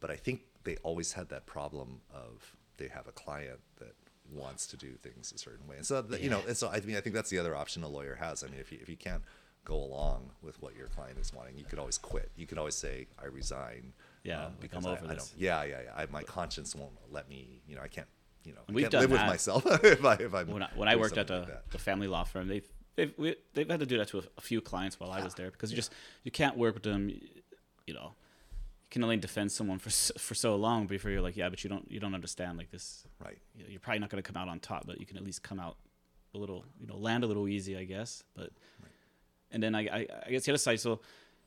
[0.00, 3.94] But I think they always had that problem of they have a client that
[4.32, 6.80] wants to do things a certain way, and so that, you know, and so I
[6.80, 8.44] mean, I think that's the other option a lawyer has.
[8.44, 9.22] I mean, if you if you can't
[9.64, 12.30] go along with what your client is wanting, you could always quit.
[12.36, 13.92] You could always say, "I resign."
[14.24, 15.32] Yeah, um, because I, over I don't.
[15.36, 15.92] Yeah, yeah, yeah.
[15.96, 17.60] I, my conscience won't let me.
[17.66, 18.08] You know, I can't.
[18.44, 19.28] You know, I we've can't done live with that.
[19.28, 22.06] myself if I if I'm when I, when I worked at the, like the family
[22.08, 24.98] law firm, they've they've we, they've had to do that to a, a few clients
[24.98, 25.92] while I was there because you just
[26.24, 27.10] you can't work with them.
[27.86, 28.12] You know,
[28.88, 31.62] you can only defend someone for so- for so long before you're like, yeah, but
[31.62, 33.04] you don't you don't understand like this.
[33.24, 33.38] right.
[33.54, 35.60] You're probably not going to come out on top, but you can at least come
[35.60, 35.76] out
[36.34, 38.22] a little, you know, land a little easy, I guess.
[38.34, 38.50] But
[39.50, 40.80] and then I, I, I guess the other side.
[40.80, 41.00] So,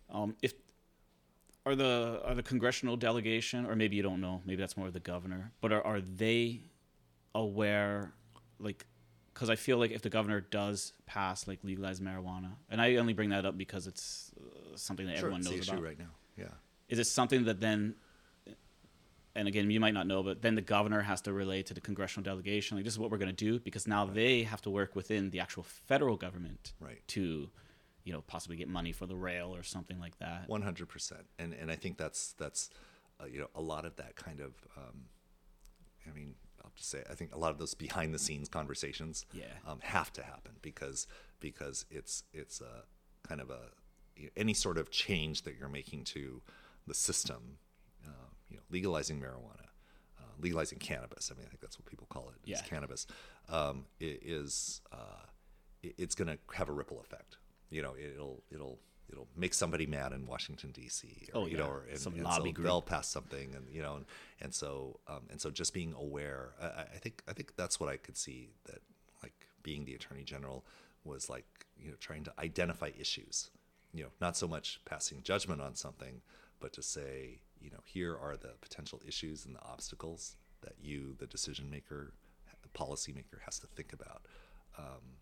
[0.09, 0.53] um, if
[1.65, 4.93] are the are the congressional delegation, or maybe you don't know, maybe that's more of
[4.93, 6.61] the governor, but are are they
[7.35, 8.11] aware,
[8.59, 8.85] like,
[9.33, 13.13] because I feel like if the governor does pass like legalized marijuana, and I only
[13.13, 15.81] bring that up because it's uh, something that Sure, everyone knows about.
[15.83, 16.09] right now.
[16.37, 16.45] Yeah.
[16.91, 17.95] Is it something that then?
[19.33, 21.79] And again, you might not know, but then the governor has to relay to the
[21.79, 24.69] congressional delegation, like this is what we're going to do, because now they have to
[24.69, 27.01] work within the actual federal government Right.
[27.07, 27.49] to,
[28.03, 30.49] you know, possibly get money for the rail or something like that.
[30.49, 32.69] One hundred percent, and and I think that's that's
[33.21, 34.53] uh, you know a lot of that kind of.
[34.75, 35.05] Um,
[36.09, 36.35] I mean,
[36.65, 39.45] I'll just say I think a lot of those behind the scenes conversations Yeah.
[39.65, 41.07] um, have to happen because
[41.39, 42.83] because it's it's a
[43.25, 43.69] kind of a
[44.17, 46.41] you know, any sort of change that you're making to
[46.87, 47.57] the system,
[48.05, 48.09] uh,
[48.49, 49.67] you know, legalizing marijuana,
[50.19, 51.31] uh, legalizing cannabis.
[51.31, 52.49] I mean, I think that's what people call it.
[52.49, 52.61] is Yeah.
[52.67, 53.07] cannabis
[53.49, 55.25] um, i- is uh,
[55.83, 57.37] it's going to have a ripple effect.
[57.69, 58.79] You know, it'll it'll
[59.09, 61.27] it'll make somebody mad in Washington D.C.
[61.33, 61.69] Or, Oh, you know, yeah.
[61.71, 62.65] or and, Some and lobby so group.
[62.67, 64.05] they'll pass something, and you know, and,
[64.41, 66.53] and so um, and so just being aware.
[66.61, 68.79] I I think I think that's what I could see that
[69.23, 70.65] like being the attorney general
[71.03, 71.45] was like
[71.79, 73.49] you know trying to identify issues.
[73.93, 76.21] You know, not so much passing judgment on something,
[76.61, 81.15] but to say you know here are the potential issues and the obstacles that you,
[81.19, 82.13] the decision maker,
[82.61, 84.21] the policymaker, has to think about.
[84.77, 85.17] Um,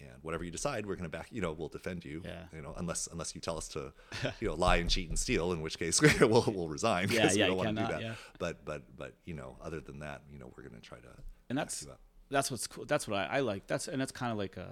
[0.00, 1.28] and whatever you decide, we're going to back.
[1.30, 2.22] You know, we'll defend you.
[2.24, 2.44] Yeah.
[2.52, 3.92] You know, unless unless you tell us to,
[4.40, 7.08] you know, lie and cheat and steal, in which case we'll we'll resign.
[7.10, 8.02] Yeah, 'cause yeah, we you don't want to do cannot, that.
[8.02, 8.14] yeah.
[8.38, 11.08] But but but you know, other than that, you know, we're going to try to.
[11.48, 11.86] and that's
[12.30, 12.84] that's what's cool.
[12.86, 13.66] That's what I, I like.
[13.68, 14.62] That's and that's kind of like uh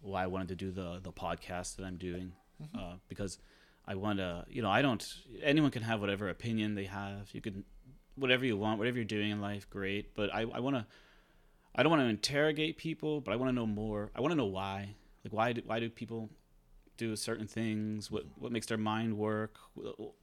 [0.00, 2.32] why I wanted to do the the podcast that I'm doing
[2.62, 2.78] Mm-hmm.
[2.78, 3.38] uh, because
[3.86, 4.44] I want to.
[4.48, 5.06] You know, I don't.
[5.42, 7.28] Anyone can have whatever opinion they have.
[7.32, 7.64] You can
[8.16, 10.14] whatever you want, whatever you're doing in life, great.
[10.14, 10.86] But I I want to.
[11.74, 14.10] I don't want to interrogate people, but I want to know more.
[14.14, 14.94] I want to know why.
[15.24, 16.30] Like why do why do people
[16.96, 18.10] do certain things?
[18.10, 19.58] What what makes their mind work?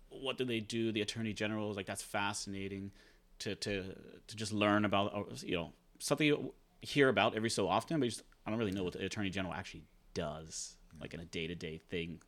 [0.10, 0.92] What do they do?
[0.92, 2.92] The attorney general is like that's fascinating
[3.40, 3.96] to to
[4.28, 5.44] to just learn about.
[5.44, 8.84] You know something you hear about every so often, but just, I don't really know
[8.84, 9.84] what the attorney general actually
[10.14, 12.22] does, like in a day to day thing.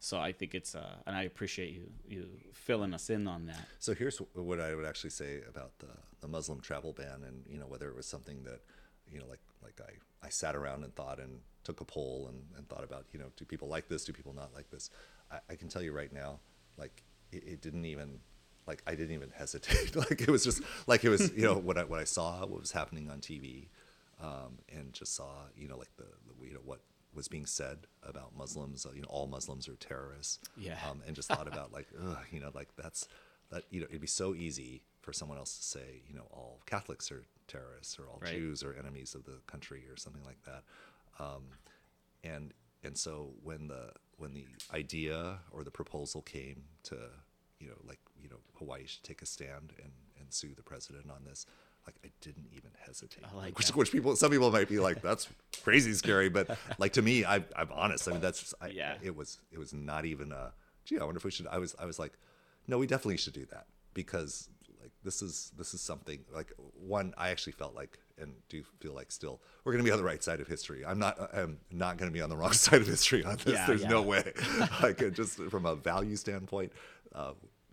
[0.00, 3.66] So I think it's uh, and I appreciate you you filling us in on that.
[3.78, 5.88] So here's what I would actually say about the,
[6.20, 8.60] the Muslim travel ban, and you know whether it was something that,
[9.10, 12.42] you know, like like I, I sat around and thought and took a poll and,
[12.56, 14.04] and thought about, you know, do people like this?
[14.04, 14.90] Do people not like this?
[15.30, 16.38] I, I can tell you right now,
[16.76, 18.20] like it, it didn't even,
[18.66, 19.96] like I didn't even hesitate.
[19.96, 22.60] like it was just like it was, you know, what I what I saw, what
[22.60, 23.66] was happening on TV,
[24.22, 26.80] um, and just saw, you know, like the, the you know what
[27.14, 28.86] was being said about Muslims.
[28.86, 30.38] Uh, you know, all Muslims are terrorists.
[30.56, 30.76] Yeah.
[30.88, 33.08] Um, and just thought about like, ugh, you know, like that's
[33.50, 36.60] that you know, it'd be so easy for someone else to say, you know, all
[36.66, 38.32] Catholics are terrorists or all Right.
[38.32, 40.62] Jews are enemies of the country or something like that.
[41.18, 41.44] Um,
[42.22, 42.52] and
[42.84, 46.96] and so when the when the idea or the proposal came to
[47.58, 51.10] you know like you know Hawaii should take a stand and and sue the president
[51.10, 51.46] on this.
[51.86, 53.24] Like I didn't even hesitate.
[53.30, 55.28] I like which, which people, some people might be like, "That's
[55.62, 58.08] crazy scary," but like to me, I, I'm honest.
[58.08, 58.94] I mean, that's just, I, Yeah.
[59.02, 60.52] it was it was not even a
[60.84, 62.12] gee i wonder if we should i was i was like
[62.66, 64.48] no we definitely should do that because
[64.80, 68.94] like this is this is something like one i actually felt like and do feel
[68.94, 71.58] like still we're going to be on the right side of history i'm not i'm
[71.70, 74.00] not going to be on the wrong side of history on this Yeah, there's no
[74.00, 74.32] way
[74.82, 76.72] like just from a value standpoint
[77.14, 77.32] uh,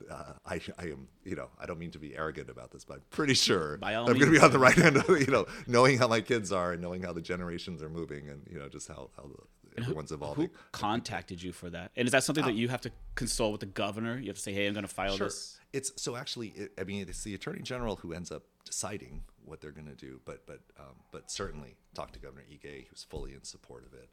[0.10, 2.96] uh, I, I am, you know, I don't mean to be arrogant about this, but
[2.96, 5.98] I'm pretty sure I'm going to be on the right end of, you know, knowing
[5.98, 8.88] how my kids are and knowing how the generations are moving and, you know, just
[8.88, 10.48] how, how the, everyone's evolving.
[10.48, 11.92] Who contacted you for that?
[11.96, 14.18] And is that something that you have to consult with the governor?
[14.18, 15.28] You have to say, "Hey, I'm going to file Sure.
[15.28, 19.24] this." It's so actually, it, I mean, it's the attorney general who ends up deciding
[19.44, 20.22] what they're going to do.
[20.26, 24.10] But but um, but certainly talk to Governor Ige, who's fully in support of it.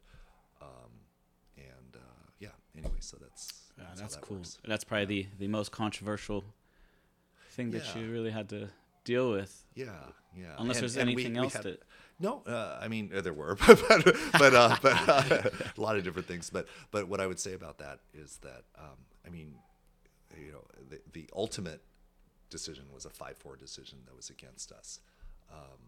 [0.61, 1.12] Um, uh,
[2.45, 3.43] yeah, anyway, so that's
[3.79, 4.37] Uh, that's, that's that cool.
[4.37, 4.57] works.
[4.71, 6.39] That's probably the the most controversial
[7.55, 7.97] thing that Yeah.
[8.01, 8.61] you really had to
[9.11, 9.51] deal with.
[9.75, 9.87] Yeah,
[10.43, 10.55] yeah.
[10.61, 11.83] Unless there's we- anything we else had- that-
[12.19, 13.77] No, uh, I mean uh, there were, but
[14.41, 16.49] but uh, but uh, a lot of different things.
[16.55, 19.49] But but what I would say about that is that um, I mean,
[20.45, 21.81] you know, the, the ultimate
[22.49, 24.99] decision was a five-four decision that was against us,
[25.51, 25.81] um,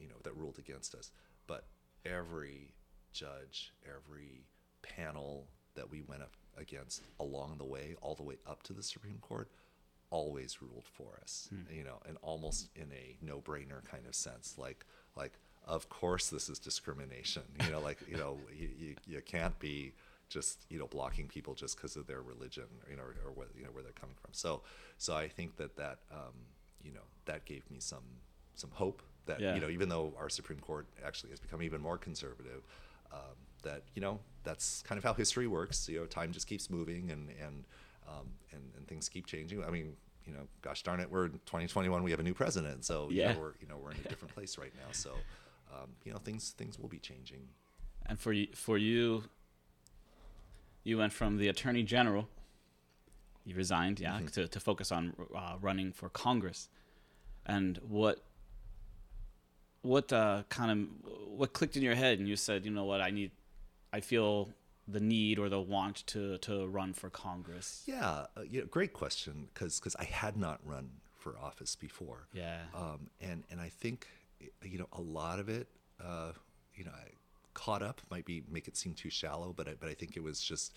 [0.00, 1.10] you know, that ruled against us.
[1.46, 1.62] But
[2.04, 2.74] every
[3.12, 4.34] judge, every
[4.82, 8.82] panel that we went up against along the way, all the way up to the
[8.82, 9.48] Supreme Court,
[10.10, 11.48] always ruled for us.
[11.74, 14.84] You know, and almost in a no-brainer kind of sense, like
[15.16, 15.32] like
[15.66, 17.42] of course this is discrimination.
[17.64, 19.92] You know, like you know you, you, you can't be
[20.28, 23.48] just you know blocking people just because of their religion, you know, or, or what
[23.56, 24.32] you know where they're coming from.
[24.32, 24.62] So
[24.98, 26.34] so I think that that um,
[26.82, 28.04] you know that gave me some
[28.54, 29.54] some hope that Yeah.
[29.54, 32.62] you know even though our Supreme Court actually has become even more conservative,
[33.12, 35.88] um, that you know that's kind of how history works.
[35.88, 37.64] You know, time just keeps moving and and
[38.08, 39.62] um, and, and things keep changing.
[39.64, 39.94] I mean,
[40.26, 42.02] you know, gosh darn it, we're in 2021.
[42.02, 43.32] We have a new president, so you Yeah.
[43.32, 44.90] know, we're you know we're in a different place right now.
[44.92, 45.10] So
[45.72, 47.48] um, you know things things will be changing.
[48.06, 49.24] And for you, for you,
[50.84, 52.28] you went from the attorney general.
[53.44, 54.26] You resigned, yeah, Mm-hmm.
[54.28, 56.68] to, to focus on uh, running for Congress.
[57.46, 58.22] And what
[59.82, 63.00] what uh, kind of what clicked in your head, and you said, you know what,
[63.00, 63.32] I need,
[63.92, 64.50] I feel
[64.88, 67.82] the need or the want to to run for Congress.
[67.86, 72.26] Yeah, uh, you know, great question because because I had not run for office before.
[72.32, 72.58] Yeah.
[72.74, 74.08] Um, and and I think
[74.62, 75.68] you know a lot of it,
[76.02, 76.32] uh,
[76.74, 77.10] you know, I,
[77.54, 80.22] caught up might be make it seem too shallow, but I, but I think it
[80.22, 80.72] was just,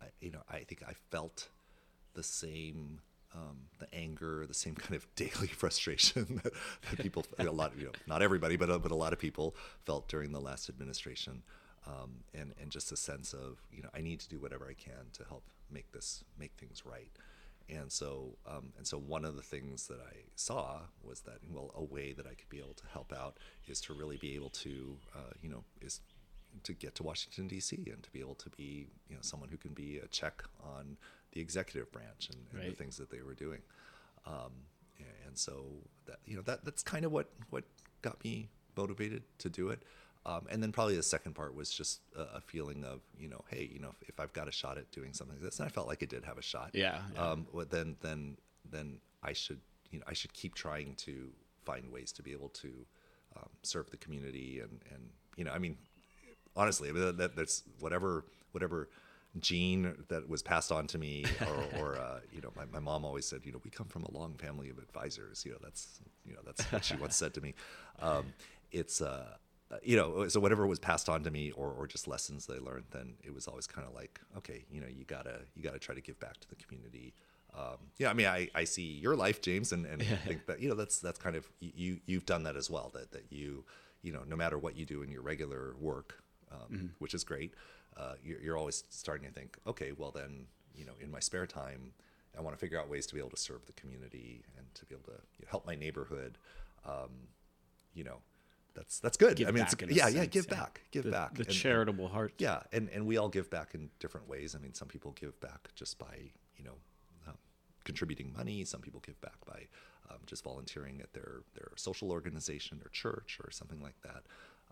[0.00, 1.48] I- you know, I think I felt
[2.14, 3.00] the same.
[3.32, 6.52] Um, the anger, the same kind of daily frustration that,
[6.90, 9.54] that people, a lot, you know, not everybody, but uh, but a lot of people
[9.84, 11.44] felt during the last administration,
[11.86, 14.74] um, and and just a sense of, you know, I need to do whatever I
[14.74, 17.10] can to help make this make things right.
[17.68, 21.70] And so, um, and so, one of the things that I saw was that, well,
[21.76, 23.36] a way that I could be able to help out
[23.68, 26.00] is to really be able to, uh, you know, is
[26.64, 27.76] to get to Washington D.C.
[27.86, 30.96] and to be able to be, you know, someone who can be a check on
[31.30, 33.60] the executive branch and, and the things that they were doing.
[34.26, 34.50] Um,
[35.30, 35.64] and so
[36.06, 37.64] that you know that that's kind of what what
[38.02, 39.82] got me motivated to do it.
[40.26, 43.42] Um, and then probably the second part was just a, a feeling of you know,
[43.48, 45.66] hey, you know, if, if I've got a shot at doing something like this, and
[45.66, 46.70] I felt like I did have a shot.
[46.74, 47.22] Yeah, yeah.
[47.22, 48.36] Um, well, then then
[48.70, 49.60] then I should
[49.90, 51.30] you know I should keep trying to
[51.64, 52.68] find ways to be able to
[53.36, 55.76] um, serve the community and and you know I mean
[56.56, 58.88] honestly I mean, that that's whatever whatever
[59.38, 63.04] gene that was passed on to me or, or uh, you know my, my mom
[63.04, 66.00] always said you know we come from a long family of advisors you know that's
[66.26, 67.54] you know that's what she once said to me
[68.00, 68.32] um,
[68.72, 69.34] it's uh
[69.82, 72.84] you know so whatever was passed on to me or, or just lessons they learned
[72.90, 75.94] then it was always kind of like okay you know you gotta you gotta try
[75.94, 77.14] to give back to the community.
[77.52, 80.68] Um, yeah i mean I, I see your life james and, and think that you
[80.68, 83.64] know that's that's kind of you you've done that as well that that you
[84.02, 87.54] you know no matter what you do in your regular work um, which is great
[87.96, 90.46] uh, you're, you're always starting to think okay well then
[90.76, 91.92] you know in my spare time
[92.38, 94.84] i want to figure out ways to be able to serve the community and to
[94.84, 96.38] be able to you know, help my neighborhood.
[96.86, 97.10] Um,
[97.94, 98.18] you know
[98.74, 100.56] that's that's good Give i mean it's, yeah yeah give yeah.
[100.56, 102.34] back give the, back the and- charitable heart.
[102.38, 104.54] yeah, and, and we all give back in different ways.
[104.54, 106.74] I mean, some people give back just by you know
[107.28, 107.34] um,
[107.84, 108.64] contributing money.
[108.64, 109.66] Some people give back by
[110.10, 114.22] um, just volunteering at their their social organization or church or something like that.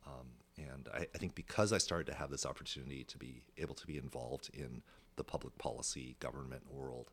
[0.06, 0.26] Um,
[0.56, 3.86] and I, I think because I started to have this opportunity to be able to
[3.86, 4.82] be involved in
[5.16, 7.10] the public policy government world,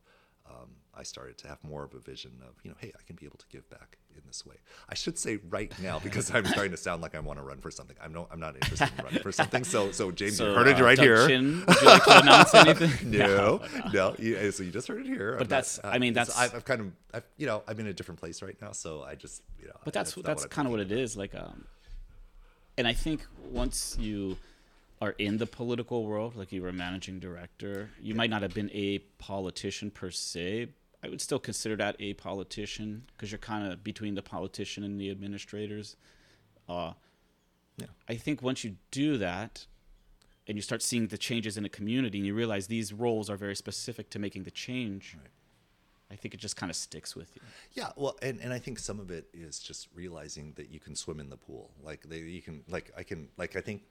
[0.49, 3.15] um, I started to have more of a vision of, you know, hey, I can
[3.15, 4.55] be able to give back in this way.
[4.87, 7.59] I should say right now because I'm starting to sound like I want to run
[7.59, 7.97] for something.
[8.01, 9.63] I'm no, I'm not interested in running for something.
[9.63, 11.27] So, so James, you heard it uh, right Doug here.
[11.27, 13.11] Chin, would you like to announce anything?
[13.11, 14.15] No, no.
[14.19, 15.33] You, so you just heard it here.
[15.33, 17.87] I'm not- that's- I mean, that's- I've, I've kind of, I've, you know, I'm in
[17.87, 19.73] a different place right now, so I just, you know.
[19.83, 21.17] But that's not that's, kind of what it is.
[21.17, 21.65] Like, um,
[22.77, 24.37] and I think once you
[25.01, 28.53] are in the political world, like you were a managing director, you might not have
[28.53, 30.69] been a politician per se.
[31.03, 34.99] I would still consider that a politician because you're kind of between the politician and
[34.99, 35.95] the administrators.
[36.67, 36.93] Uh,
[37.77, 37.87] Yeah.
[38.07, 39.67] I think once you do that,
[40.47, 43.35] and you start seeing the changes in a community, and you realize these roles are
[43.35, 45.15] very specific to making the change.
[45.17, 45.27] Right.
[46.09, 47.41] I I think it just kind of sticks with you.
[47.73, 50.95] Yeah, well, and, and I think some of it is just realizing that you can
[50.95, 51.71] swim in the pool.
[51.83, 53.81] Like they, you can, like I can, like I think,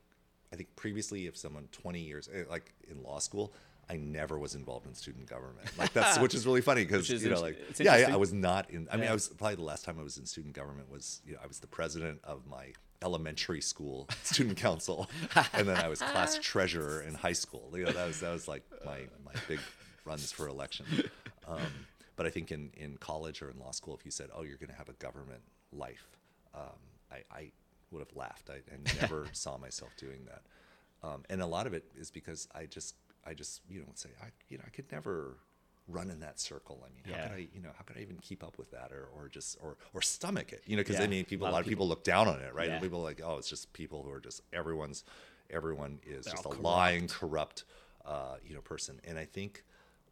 [0.54, 3.52] I think previously, if someone twenty years, eh, like in law school,
[3.90, 5.66] I never was involved in student government.
[5.76, 8.70] Like that's which is really funny because you know, like yeah, yeah, I was not
[8.70, 8.86] in.
[8.90, 9.10] I mean, Yeah.
[9.10, 11.48] I was probably the last time I was in student government was you know I
[11.48, 15.10] was the president of my elementary school student council,
[15.52, 17.68] and then I was class treasurer in high school.
[17.74, 19.58] You know, that was that was like my my big
[20.04, 20.86] runs for election.
[21.48, 21.58] Um,
[22.14, 24.56] but I think in in college or in law school, if you said, "Oh, you're
[24.58, 25.42] going to have a government
[25.72, 26.06] life,"
[26.54, 26.78] um,
[27.10, 27.50] I, I
[27.94, 28.50] would have laughed.
[28.50, 30.42] I, I never saw myself doing that.
[31.06, 32.94] Um, and a lot of it is because I just
[33.26, 35.36] I just you know say I you know I could never
[35.86, 36.82] run in that circle.
[36.86, 37.28] I mean, how Yeah.
[37.28, 39.56] could I you know how could I even keep up with that or or just
[39.62, 40.62] or or stomach it?
[40.66, 41.04] You know, because Yeah.
[41.04, 42.66] I mean, people A a lot lot of of people look down on it, right?
[42.68, 42.74] Yeah.
[42.74, 45.04] And people are like, oh, it's just people who are just everyone's
[45.50, 46.62] everyone is just a corrupt.
[46.62, 47.64] lying, corrupt,
[48.06, 48.98] uh, you know, person.
[49.04, 49.62] And I think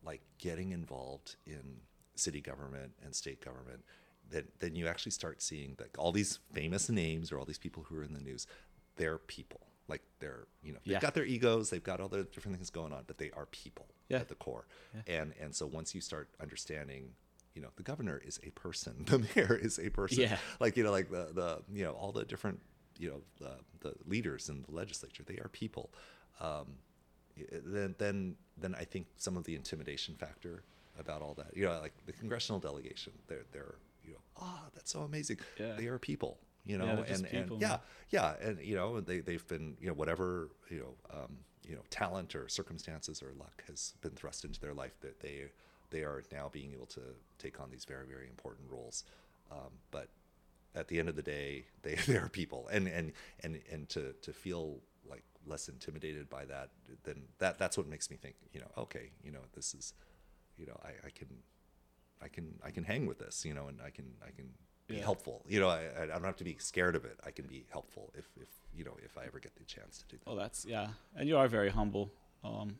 [0.05, 1.81] like getting involved in
[2.17, 3.83] city government and state government,
[4.33, 7.85] then then you actually start seeing that all these famous names or all these people
[7.85, 8.47] who are in the news,
[8.97, 9.61] they're people.
[9.89, 11.01] Like they're you know they've Yeah.
[11.01, 13.87] got their egos, they've got all the different things going on, but they are people
[14.09, 14.19] Yeah.
[14.21, 14.67] at the core.
[15.07, 17.15] And and so once you start understanding.
[17.55, 19.05] You know, the governor is a person.
[19.11, 20.21] The mayor is a person.
[20.23, 20.39] Yeah.
[20.59, 22.59] Like you know, like the the you know all the different
[22.99, 25.23] you know the the leaders in the legislature.
[25.23, 25.91] They are people.
[26.41, 26.79] Um,
[27.65, 30.63] then then then I think some of the intimidation factor
[30.99, 33.75] about all that, you know, like the congressional delegation, they're they're
[34.05, 35.39] you know, ah, that's so amazing.
[35.59, 35.75] Yeah.
[35.77, 37.77] They are people, you know, Yeah, and, people, and yeah,
[38.11, 41.39] yeah, and you know, they they've been you know whatever you know um,
[41.69, 45.45] you know talent or circumstances or luck has been thrust into their life that they
[45.91, 47.01] they are now being able to
[47.39, 49.05] take on these very very important roles,
[49.51, 50.09] um, but
[50.75, 54.13] at the end of the day, they, they are people, and and and and to
[54.23, 56.71] to feel like less intimidated by that,
[57.05, 59.95] then that that's what makes me think, you know, okay, you know, this is,
[60.57, 61.29] you know, I, I can,
[62.23, 64.47] I can I can hang with this, you know, and I can I can
[64.89, 65.03] be Yeah.
[65.05, 67.19] helpful, you know, I I don't have to be scared of it.
[67.27, 70.05] I can be helpful if if you know if I ever get the chance to
[70.09, 70.31] do that.
[70.31, 72.11] Oh, that's yeah, and you are very humble.
[72.45, 72.79] Um,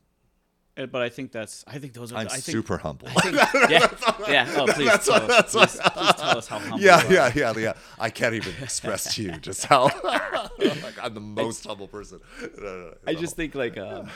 [0.75, 3.07] but I think that's I think those are I'm I think, super humble.
[3.09, 3.35] Think,
[3.69, 3.87] yeah,
[4.27, 4.55] yeah.
[4.57, 6.81] Oh, please, That's tell what- us, please, please tell us how humble.
[6.81, 7.73] yeah, yeah, yeah, yeah.
[7.99, 12.21] I can't even express to you just how like I'm the most humble person.
[12.41, 14.09] No, no, no, I just think like um,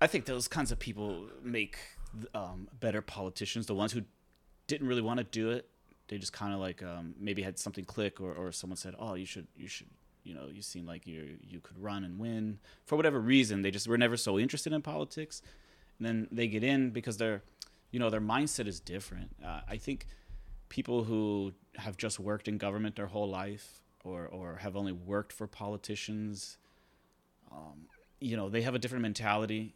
[0.00, 1.76] I think those kinds of people make
[2.34, 3.66] um, better politicians.
[3.66, 4.02] The ones who
[4.72, 5.68] didn't really want to do it,
[6.08, 9.14] they just kind of like um, maybe had something click, or, or someone said, "Oh,
[9.14, 9.88] you should, you should."
[10.24, 13.62] You know, you seem like you you could run and win for whatever reason.
[13.62, 15.42] They just were never so interested in politics,
[15.98, 17.42] and then they get in because their,
[17.90, 19.30] you know, their mindset is different.
[19.44, 20.06] Uh, I think
[20.68, 25.32] people who have just worked in government their whole life, or or have only worked
[25.32, 26.56] for politicians,
[27.50, 27.88] um,
[28.20, 29.74] you know, they have a different mentality.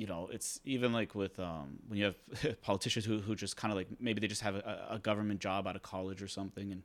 [0.00, 3.70] You know, it's even like with um, when you have politicians who, who just kind
[3.70, 6.72] of like maybe they just have a, a government job out of college or something,
[6.72, 6.82] and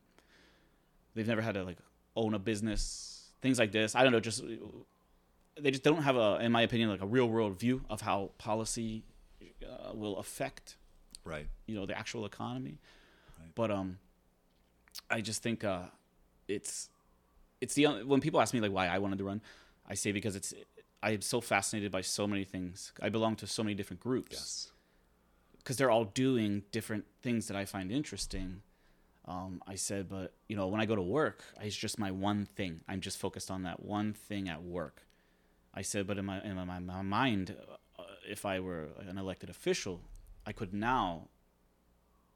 [1.13, 1.77] they've never had to like
[2.17, 3.95] own a business, things like this.
[3.95, 4.43] I don't know, just
[5.57, 8.31] they just don't have a, in my opinion, like a real world view of how
[8.37, 9.05] policy
[9.63, 10.75] uh, will affect
[11.23, 11.47] Right.
[11.67, 12.79] you know the actual economy.
[13.39, 13.49] Right.
[13.55, 13.97] But um,
[15.09, 15.83] I just think uh,
[16.49, 16.89] it's
[17.61, 19.41] it's the when people ask me like why I wanted to run,
[19.87, 20.53] I say because it's
[21.05, 22.91] I am so fascinated by so many things.
[22.99, 24.71] I belong to so many different groups Yes.
[25.59, 28.63] because they're all doing different things that I find interesting.
[29.25, 32.47] Um, I said, but you know, when I go to work, it's just my one
[32.47, 32.81] thing.
[32.87, 35.03] I'm just focused on that one thing at work.
[35.75, 37.55] I said, but in my in my, my mind,
[37.99, 40.01] uh, if I were an elected official,
[40.45, 41.29] I could now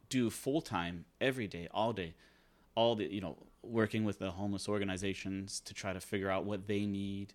[0.09, 2.13] do full time every day, all day,
[2.75, 6.67] all the you know, working with the homeless organizations to try to figure out what
[6.67, 7.33] they need.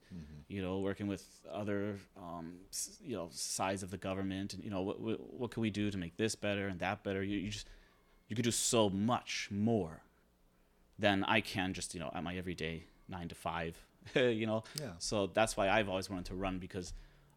[0.48, 2.54] You know, working with other um,
[3.02, 5.90] you know sides of the government, and you know what what, what can we do
[5.90, 7.22] to make this better and that better.
[7.22, 7.68] You, you just
[8.28, 10.02] you could do so much more
[10.98, 13.76] than I can just you know at my everyday nine to five.
[14.14, 14.92] you know, Yeah.
[14.98, 16.92] so that's why I've always wanted to run because,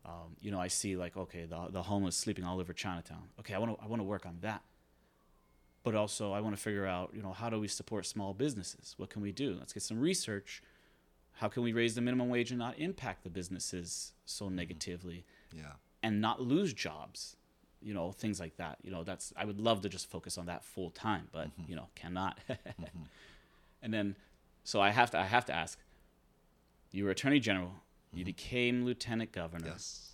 [0.06, 3.24] um, you know, I see like okay, the the homeless sleeping all over Chinatown.
[3.40, 4.62] Okay, I want to I want to work on that.
[5.88, 8.94] But also, I want to figure out, you know, how do we support small businesses?
[8.98, 9.56] What can we do?
[9.58, 10.62] Let's get some research.
[11.32, 14.56] How can we raise the minimum wage and not impact the businesses so mm-hmm.
[14.56, 15.24] negatively
[15.56, 15.72] Yeah.
[16.04, 17.38] and not lose jobs?
[17.82, 18.80] You know, things like that.
[18.84, 21.70] You know, that's I would love to just focus on that full time, but mm-hmm.
[21.70, 22.38] you know, cannot.
[22.50, 23.04] Mm-hmm.
[23.82, 24.18] And then,
[24.66, 25.80] so I have to I have to ask.
[26.92, 27.72] You were attorney general.
[28.12, 29.68] You became lieutenant governor.
[29.68, 30.12] Yes.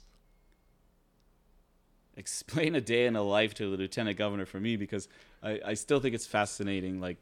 [2.15, 5.07] Explain a day in the life to the lieutenant governor for me because
[5.43, 7.01] I, I still think it's fascinating.
[7.01, 7.17] Like,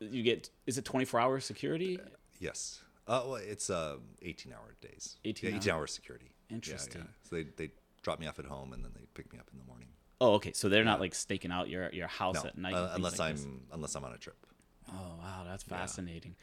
[0.00, 1.98] you get is it twenty four hour security?
[2.40, 2.80] Yes.
[3.06, 5.16] Uh, well, it's uh, 18 hour days.
[5.24, 6.30] 18 yeah, 18 hour security.
[6.50, 7.00] Interesting.
[7.00, 7.70] Yeah, So they, they
[8.02, 9.88] drop me off at home and then they pick me up in the morning.
[10.20, 10.52] Oh, okay.
[10.52, 12.74] So they're not like staking out your your house No, at night.
[12.74, 13.46] uh, unless like I'm this?
[13.72, 14.36] unless I'm on a trip.
[14.90, 16.34] Oh wow, that's fascinating.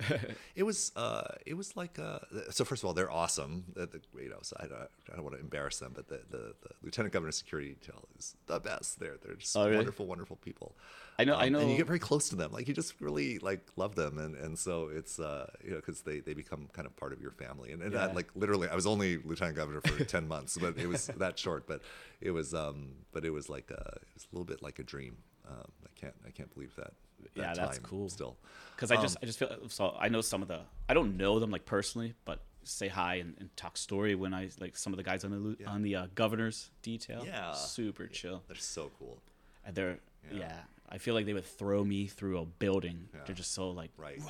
[0.54, 2.18] It was uh, it was like uh,
[2.50, 2.64] so.
[2.64, 3.64] First of all, they're awesome.
[3.74, 4.80] The, the, you know, so I don't,
[5.12, 8.34] I don't want to embarrass them, but the, the, the lieutenant governor security detail is
[8.46, 8.98] the best.
[8.98, 9.76] They're they're just Oh, really?
[9.76, 10.74] wonderful, wonderful people.
[11.18, 12.50] I know- I Um, and you get very close to them.
[12.52, 16.00] Like you just really like love them, and, and so it's uh, you know because
[16.02, 17.70] they, they become kind of part of your family.
[17.72, 20.88] And, and I, like literally, I was only lieutenant governor for ten months, but it
[20.88, 21.66] was that short.
[21.68, 21.82] But
[22.20, 24.82] it was um, but it was like a, it was a little bit like a
[24.84, 25.18] dream.
[25.48, 26.92] Um, I can't I can't believe that.
[27.34, 28.08] Yeah, that's cool.
[28.08, 28.36] Still,
[28.74, 31.16] Because I Um, just I just feel so I know some of the I don't
[31.16, 34.92] know them like personally, but say hi and, and talk story when I like some
[34.92, 35.70] of the guys on the Yeah.
[35.70, 37.24] on the uh, governor's detail.
[37.24, 37.52] Yeah.
[37.52, 38.42] super chill.
[38.46, 39.22] they're so cool.
[39.64, 39.98] And they're
[40.30, 40.38] yeah.
[40.40, 40.60] Yeah.
[40.90, 43.08] I feel like they would throw me through a building.
[43.14, 43.20] Yeah.
[43.26, 44.20] They're just so like Right.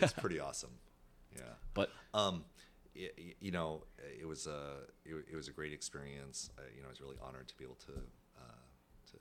[0.00, 0.70] it's pretty awesome.
[1.36, 1.54] Yeah.
[1.72, 2.44] But Um,
[2.94, 3.10] y-
[3.40, 3.84] you know,
[4.20, 6.50] it was a it, it was a great experience.
[6.58, 7.92] Uh, you know, I was really honored to be able to
[8.36, 8.62] uh,
[9.12, 9.16] to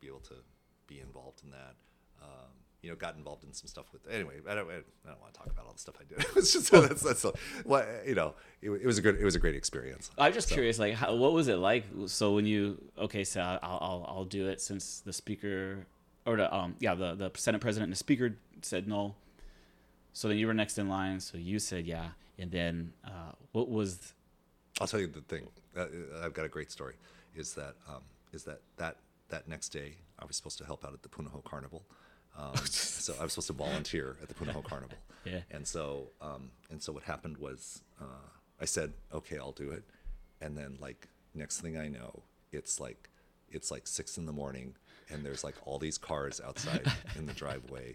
[0.00, 0.34] be able to
[0.88, 1.76] be involved in that.
[2.22, 2.28] Um,
[2.82, 4.02] you know, got involved in some stuff with.
[4.10, 6.26] Anyway, I don't, I don't want to talk about all the stuff I did.
[6.36, 7.24] It's just that's that's
[7.64, 8.34] what you know.
[8.60, 10.10] It, it was a good it was a great experience.
[10.18, 11.84] I'm just So- curious, like, how, what was it like?
[12.06, 15.86] So when you okay, so I'll, I'll I'll do it since the speaker
[16.26, 19.14] or the um yeah the the Senate president and the speaker said no.
[20.12, 21.20] So then you were next in line.
[21.20, 22.08] So you said yeah,
[22.38, 24.14] and then uh, what was
[24.80, 25.46] I'll tell you the thing.
[25.76, 25.86] Uh,
[26.22, 26.94] I've got a great story.
[27.36, 28.02] Is that um,
[28.32, 28.96] is that that
[29.28, 31.82] that next day I was supposed to help out at the Punahou Carnival.
[32.38, 34.96] Um, so I was supposed to volunteer at the Punahou Carnival.
[35.24, 35.42] Yeah.
[35.52, 38.26] And so um, and so what happened was uh,
[38.60, 39.84] I said okay I'll do it,
[40.40, 43.08] and then like next thing I know it's like
[43.52, 44.74] it's like six in the morning
[45.10, 47.94] and there's like all these cars outside in the driveway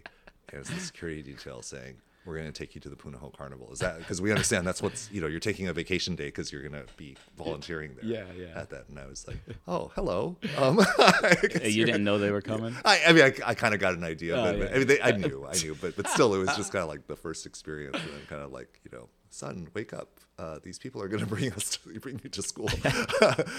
[0.50, 1.96] and it's the security detail saying
[2.28, 3.72] we're going to take you to the Punahou Carnival.
[3.72, 6.52] Is that because we understand that's what's you know you're taking a vacation day because
[6.52, 8.04] you're going to be volunteering there.
[8.04, 8.60] Yeah, yeah.
[8.60, 10.36] At that, and I was like, oh, hello.
[10.58, 10.78] Um,
[11.64, 12.74] you didn't know they were coming?
[12.84, 14.64] I, I mean, I, I kind of got an idea, Oh, but, yeah.
[14.64, 16.82] but I mean, they, I knew, I knew, but but still, it was just kind
[16.82, 20.20] of like the first experience, and then kind of like you know, son, wake up.
[20.38, 22.68] Uh, these people are going to bring us, to, bring you to school.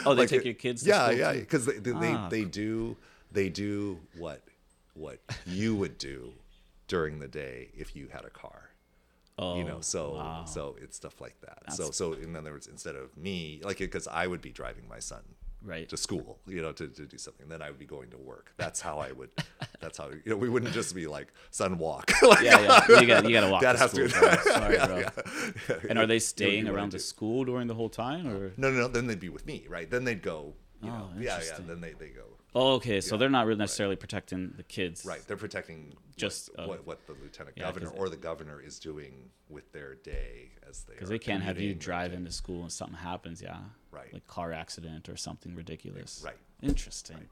[0.05, 2.29] Oh, they Like, take your kids to yeah, school yeah, because they they, Ah.
[2.29, 2.95] they they do
[3.31, 4.41] they do what
[4.93, 6.33] what you would do
[6.89, 8.69] during the day if you had a car
[9.41, 10.43] Oh, you know oh, so wow.
[10.43, 13.77] so it's stuff like that so That's- so in other words instead of me like
[13.77, 15.21] because i would be driving my son
[15.61, 15.87] Right.
[15.89, 18.53] to school you know to, to do something then i would be going to work
[18.57, 19.29] that's how i would
[19.81, 22.59] that's how you know we wouldn't just be like son walk like, yeah,
[22.89, 22.99] yeah.
[23.01, 24.07] You got you got to walk Dad to has school.
[24.07, 24.35] to- bro.
[24.53, 24.97] Sorry, yeah, bro.
[24.99, 25.75] yeah.
[25.89, 28.53] And are they staying wanna around the school during the whole time, or?
[28.57, 31.09] no no no then they'd be with me right then they'd go you Oh, know
[31.17, 31.67] yeah yeah interesting.
[31.67, 32.23] then they, they go
[32.55, 32.99] Oh, okay.
[33.01, 35.05] So Yeah, they're not really necessarily protecting the kids.
[35.05, 38.59] Right, they're protecting Just, what, uh, what, what the lieutenant yeah, governor or the governor
[38.59, 42.63] is doing with their day as they Because they can't have you drive into school
[42.63, 43.57] and something happens, yeah.
[43.91, 44.11] Right.
[44.11, 46.21] Like car accident or something ridiculous.
[46.25, 46.37] Right.
[46.61, 47.27] Interesting.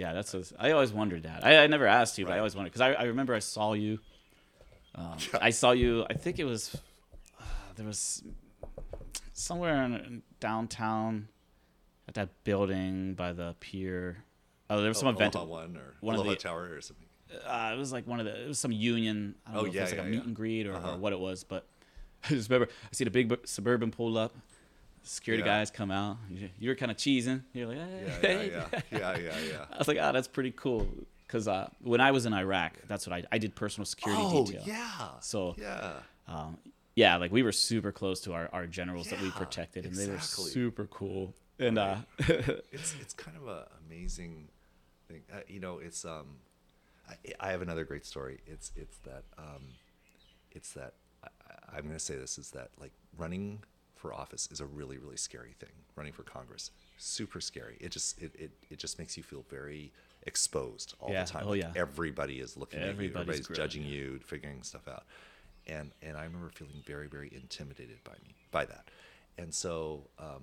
[0.00, 0.32] Yeah, that's.
[0.32, 1.44] A, I always wondered that.
[1.44, 3.74] I, I never asked you, but I always wondered because I, I remember I saw
[3.74, 3.98] you.
[4.94, 6.06] Um, I saw you.
[6.08, 6.74] I think it was
[7.38, 7.44] uh,
[7.76, 8.22] there was
[9.34, 11.28] somewhere in downtown
[12.08, 14.24] at that building by the pier.
[14.70, 15.34] Oh, there was some Oh, event.
[15.34, 17.06] Aloha one or one of Aloha the- Tower or something.
[17.46, 19.34] uh, it was like one of the it was some union.
[19.46, 20.22] I don't Oh, know if yeah, it was like yeah, a meet yeah.
[20.24, 20.92] and greet or, Uh-huh.
[20.92, 21.66] or what it was, but
[22.24, 24.34] I just remember I see the big suburban pull up.
[25.02, 26.18] Security guys come out.
[26.28, 27.42] You, you were kind of cheesing.
[27.54, 27.78] You're like,
[28.20, 29.64] hey, Yeah, yeah, yeah, yeah, yeah, yeah.
[29.72, 30.86] I was like, oh, that's pretty cool.
[31.26, 34.44] Because uh, when I was in Iraq, that's what I I did personal security Oh
[34.44, 34.62] detail.
[34.66, 35.08] yeah.
[35.20, 35.92] So yeah.
[36.28, 36.58] um,
[36.96, 40.06] yeah, like we were super close to our, our generals that we protected, and they
[40.08, 41.34] were super cool.
[41.58, 41.96] And uh,
[42.70, 44.48] It's it's kind of a amazing
[45.10, 45.22] thing.
[45.32, 46.26] Uh, you know, it's um,
[47.08, 48.40] I, I have another great story.
[48.46, 49.62] It's it's that um,
[50.52, 50.94] it's that
[51.24, 51.28] I,
[51.76, 53.62] I'm going to say this is that like running
[53.96, 55.70] for office is a really really scary thing.
[55.96, 57.76] Running for Congress, super scary.
[57.80, 59.92] It just it it, it just makes you feel very
[60.26, 61.24] exposed all Yeah.
[61.24, 61.42] the time.
[61.46, 61.72] Oh, Like, yeah.
[61.76, 62.90] everybody is looking at you.
[62.92, 65.04] Everybody's Everybody's grilling judging you, figuring stuff out.
[65.66, 68.88] And and I remember feeling very very intimidated by me by that.
[69.38, 70.42] And so um,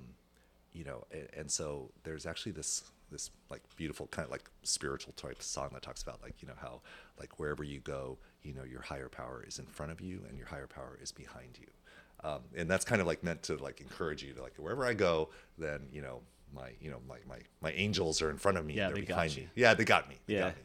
[0.73, 5.13] you know, and, and so there's actually this this like beautiful kind of like spiritual
[5.13, 6.81] type song that talks about like you know how
[7.19, 10.37] like wherever you go, you know your higher power is in front of you and
[10.37, 11.67] your higher power is behind you,
[12.23, 14.93] um, and that's kind of like meant to like encourage you to like wherever I
[14.93, 16.21] go, then you know
[16.53, 19.01] my you know my my my angels are in front of me, Yeah, they're they
[19.01, 20.39] got behind me, yeah, they got me, they Yeah.
[20.41, 20.63] got me,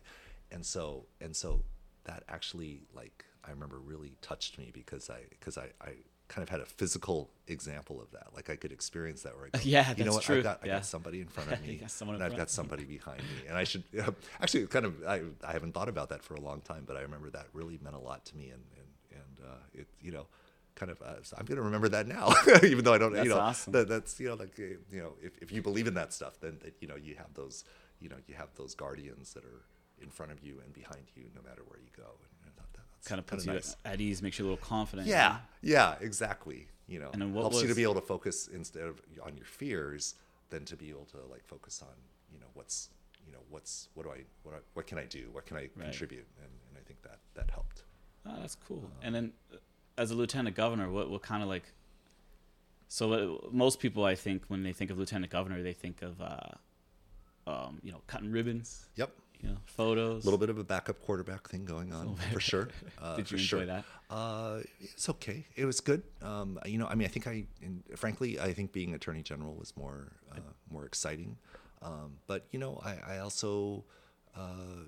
[0.51, 1.63] and so and so
[2.05, 5.91] that actually like I remember really touched me because I because I I
[6.33, 8.29] kind of had a physical example of that.
[8.35, 10.23] Like I could experience that where I go, Yeah, you know what?
[10.23, 10.39] true.
[10.39, 10.75] I've got, I Yeah.
[10.77, 13.45] got somebody in front of me, got someone in and I've got somebody behind me,
[13.47, 13.85] and I should
[14.41, 17.03] actually kind of I, I haven't thought about that for a long time, but I
[17.03, 20.27] remember that really meant a lot to me, and and and uh, it you know
[20.75, 23.25] kind of uh, so I'm going to remember that now, even though I don't That's
[23.25, 23.73] you know awesome.
[23.75, 26.41] that that's you know like uh, you know if, if you believe in that stuff,
[26.41, 27.65] then that, you know you have those
[28.01, 29.63] you know you have those guardians that are
[30.01, 32.09] in front of you and behind you no matter where you go.
[32.43, 33.77] And I thought that that's kind of puts you nice.
[33.85, 35.09] at ease, makes you a little confident.
[35.09, 36.69] Yeah, yeah, exactly.
[36.89, 40.15] You know, And helps you to be able to focus instead of on your fears,
[40.51, 41.95] than to be able to like focus on
[42.33, 42.91] you know what's
[43.27, 45.29] you know what's what do I what I, what can I do?
[45.33, 46.27] What can I contribute?
[46.39, 47.83] And, and I think that that helped.
[48.27, 48.89] Oh, that's cool.
[49.03, 49.57] And then, uh,
[49.99, 51.73] as a lieutenant governor, what what kind of like?
[52.89, 56.21] So uh, most people, I think, when they think of lieutenant governor, they think of,
[56.21, 56.51] uh,
[57.47, 59.11] um, you know, cutting ribbons, Yep.
[59.43, 60.23] you know, photos.
[60.23, 62.69] A little bit of a backup quarterback thing going on for sure.
[62.99, 63.67] Uh, Did you enjoy sure.
[63.67, 63.85] that?
[64.11, 65.45] Uh, it's okay.
[65.57, 66.03] It was good.
[66.23, 67.47] Um, you know, I mean, I think I,
[67.97, 70.39] frankly, I think being attorney general was more, uh,
[70.71, 71.37] more exciting.
[71.83, 73.85] Um, but you know, I, I also,
[74.37, 74.85] uh,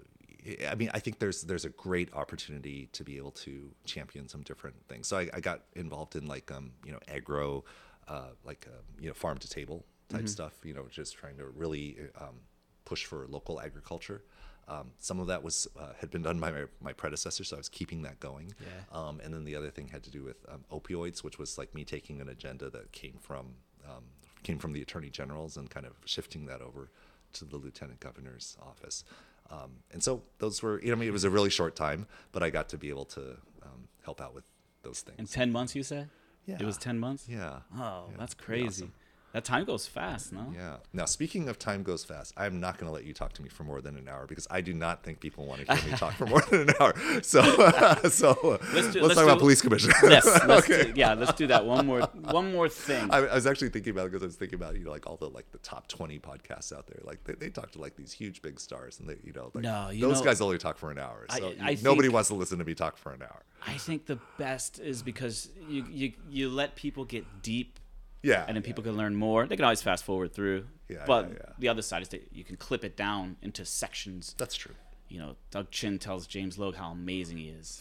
[0.71, 4.43] I mean, I think there's there's a great opportunity to be able to champion some
[4.43, 5.09] different things.
[5.09, 7.65] So I, I got involved in like um, you know agro,
[8.07, 10.55] uh, like um, you know farm to table type stuff.
[10.65, 12.41] You know, just trying to really um,
[12.85, 14.23] push for local agriculture.
[14.67, 17.59] Um, some of that was uh, had been done by my, my predecessor, so I
[17.59, 18.55] was keeping that going.
[18.61, 18.99] Yeah.
[18.99, 21.75] Um, and then the other thing had to do with um, opioids, which was like
[21.75, 24.05] me taking an agenda that came from um,
[24.43, 26.91] came from the attorney general's and kind of shifting that over
[27.35, 29.05] to the lieutenant governor's office.
[29.51, 32.07] Um, and so those were, you know, I mean, it was a really short time,
[32.33, 34.45] but I got to be able to um, help out with
[34.83, 35.19] those things.
[35.19, 36.09] In ten months, you said?
[36.47, 36.57] Yeah.
[36.61, 37.27] It was ten months.
[37.29, 37.59] yeah.
[37.77, 38.85] Oh, Yeah, that's crazy.
[38.85, 38.93] awesome.
[39.35, 40.53] That time goes fast, no?
[40.55, 40.77] Yeah.
[40.93, 43.49] Now, speaking of time goes fast, I'm not going to let you talk to me
[43.49, 45.99] for more than an hour because I do not think people want to hear me
[45.99, 46.95] talk for more than an hour.
[47.23, 47.43] So,
[48.11, 49.95] so uh, Let's do- let's, let's talk about police commissioner.
[50.05, 50.25] Yes.
[50.47, 50.93] Let's okay.
[50.93, 51.67] do, yeah, let's do that.
[51.67, 52.03] One more.
[52.31, 53.11] One more thing.
[53.11, 55.07] I, I was actually thinking about it because I was thinking about you know like
[55.09, 57.01] all the like the top 20 podcasts out there.
[57.03, 59.65] Like they, they talk to like these huge big stars, and they you know like
[59.65, 61.27] No, you those know- guys only talk for an hour.
[61.29, 63.43] I- So I you- nobody think- wants to listen to me talk for an hour.
[63.67, 67.81] I think the best is because you you you let people get deep
[68.25, 68.45] Yeah.
[68.47, 68.67] and then yeah.
[68.67, 69.47] people can learn more.
[69.47, 70.67] They can always fast forward through.
[70.89, 74.35] Yeah, but yeah, the other side is that you can clip it down into sections.
[74.39, 74.75] That's true.
[75.09, 77.81] You know, Doug Chin tells James Logue how amazing he is.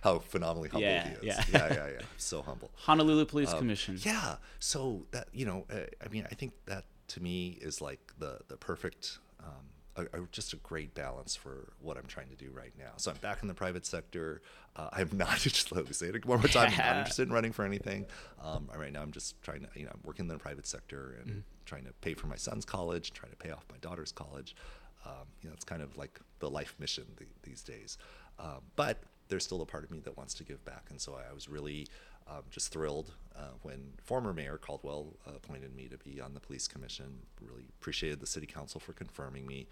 [0.03, 1.19] How phenomenally humble he is.
[1.23, 1.45] yeah.
[1.53, 2.01] yeah, yeah, yeah.
[2.17, 2.71] So humble.
[2.75, 3.95] Honolulu Police Commission.
[3.97, 4.37] Um, Yeah.
[4.61, 8.39] So that you know, uh, I mean, I think that to me is like the
[8.49, 9.67] the perfect, um,
[9.97, 12.93] a, a, just a great balance for what I'm trying to do right now.
[12.97, 14.43] So I'm back in the private sector.
[14.77, 16.71] Uh, I'm not just let me say it one more time.
[16.73, 18.07] I'm not interested in running for anything.
[18.43, 21.19] Um, right now, I'm just trying to you know, I'm working in the private sector
[21.23, 24.55] and trying to pay for my son's college, trying to pay off my daughter's college.
[25.07, 27.99] Um, you know, it's kind of like the life mission th- these days.
[28.39, 31.15] Um, but there's still a part of me that wants to give back, and so
[31.15, 31.87] I, I was really
[32.29, 36.67] um, just thrilled uh, when former Mayor Caldwell appointed me to be on the police
[36.67, 37.07] commission.
[37.41, 39.67] Really appreciated the city council for confirming me,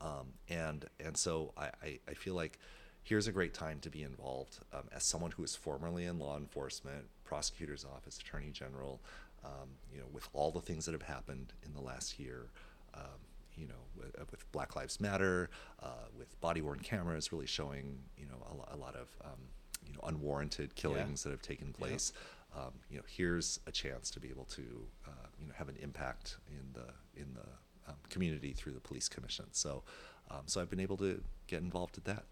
[0.00, 2.58] um, and and so I, I, I feel like
[3.02, 6.36] here's a great time to be involved um, as someone who is formerly in law
[6.36, 9.00] enforcement, prosecutor's office, attorney general.
[9.44, 12.46] Um, you know, with all the things that have happened in the last year.
[12.94, 13.20] Um,
[13.56, 15.50] you know, with, uh, with Black Lives Matter,
[15.82, 19.38] uh, with body-worn cameras, really showing you know a, a lot of um,
[19.86, 22.12] you know unwarranted killings that have taken place.
[22.56, 24.62] Um, you know, here's a chance to be able to
[25.06, 29.08] uh, you know have an impact in the in the um, community through the police
[29.08, 29.46] commission.
[29.52, 29.82] So,
[30.30, 32.24] um, so I've been able to get involved at that.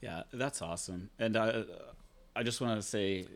[0.00, 1.10] Yeah, that's awesome.
[1.18, 1.64] And uh,
[2.34, 3.26] I just want to say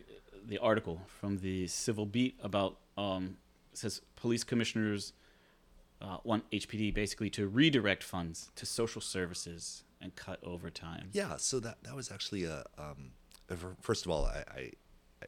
[0.47, 3.37] the article from the Civil Beat about um,
[3.73, 5.13] says police commissioners
[6.01, 11.09] uh, want HPD basically to redirect funds to social services and cut overtime.
[11.13, 12.65] Yeah, so that that was actually a.
[12.79, 13.13] Um,
[13.81, 14.71] first of all, I, I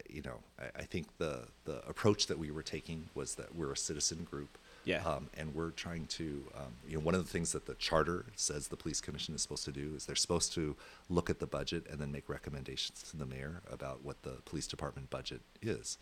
[0.09, 3.71] you know, I, I think the the approach that we were taking was that we're
[3.71, 4.57] a citizen group.
[4.85, 5.03] Yeah.
[5.03, 8.23] Um, and we're trying to, um, you know, one of the things that the charter
[8.37, 10.77] says the police commission is supposed to do is they're supposed to
[11.09, 14.65] look at the budget and then make recommendations to the mayor about what the police
[14.65, 15.97] department budget is,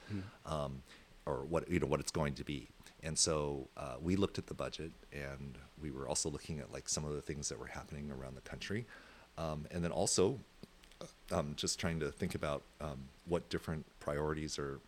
[0.45, 0.83] um,
[1.25, 2.67] or what you know what it's going to be.
[3.01, 6.87] And so uh, we looked at the budget, and we were also looking at like
[6.87, 8.85] some of the things that were happening around the country,
[9.39, 10.39] um, and then also
[11.31, 14.79] um, just trying to think about um, what different priorities are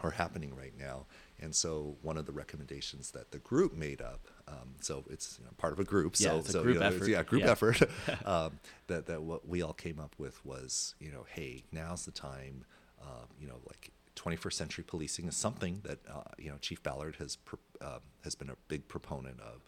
[0.00, 1.06] are happening right now.
[1.40, 5.44] And so one of the recommendations that the group made up, um, so it's you
[5.44, 7.10] know, part of a group, Yeah, so it's a so group you know, it's- effort.
[7.10, 7.50] yeah, group Yeah.
[7.52, 7.82] effort.
[8.26, 8.58] um,
[8.88, 12.64] that that what we all came up with was you know, hey, now's the time,
[13.00, 17.16] uh, you know, like 21st century policing is something that uh, you know Chief Ballard
[17.18, 19.62] has pr- uh, has been a big proponent of,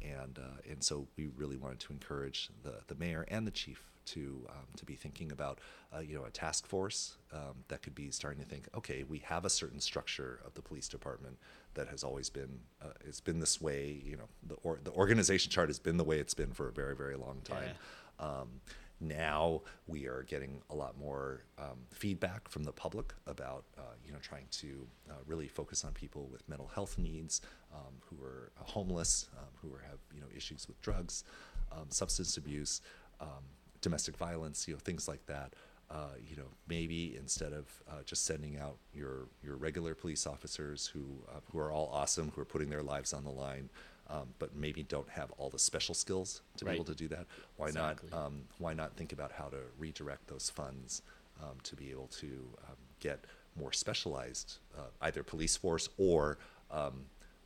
[0.00, 3.90] and uh, and so we really wanted to encourage the the mayor and the chief
[4.06, 5.60] to um, to be thinking about
[5.94, 9.18] uh, you know a task force um, that could be starting to think okay we
[9.18, 11.36] have a certain structure of the police department
[11.74, 15.50] that has always been uh, it's been this way you know the or, the organization
[15.50, 17.70] chart has been the way it's been for a very very long time.
[18.18, 18.60] Um,
[19.02, 24.12] now we are getting a lot more um, feedback from the public about uh, you
[24.12, 27.40] know trying to uh, really focus on people with mental health needs
[27.74, 31.24] um, who are homeless, um, who are, have you know issues with drugs,
[31.72, 32.80] um, substance abuse,
[33.20, 33.44] um,
[33.82, 35.52] domestic violence, you know things like that.
[35.90, 40.86] Uh, you know, maybe instead of uh, just sending out your your regular police officers
[40.86, 43.68] who uh, who are all awesome, who are putting their lives on the line,
[44.08, 46.70] um, but maybe don't have all the special skills to Right.
[46.72, 47.26] be able to do that.
[47.58, 48.08] Why Exactly.
[48.10, 48.26] not?
[48.26, 51.02] Um, why not think about how to redirect those funds
[51.42, 52.26] um, to be able to
[52.68, 53.18] um, get
[53.54, 56.38] more specialized, uh, either police force or
[56.70, 57.04] um,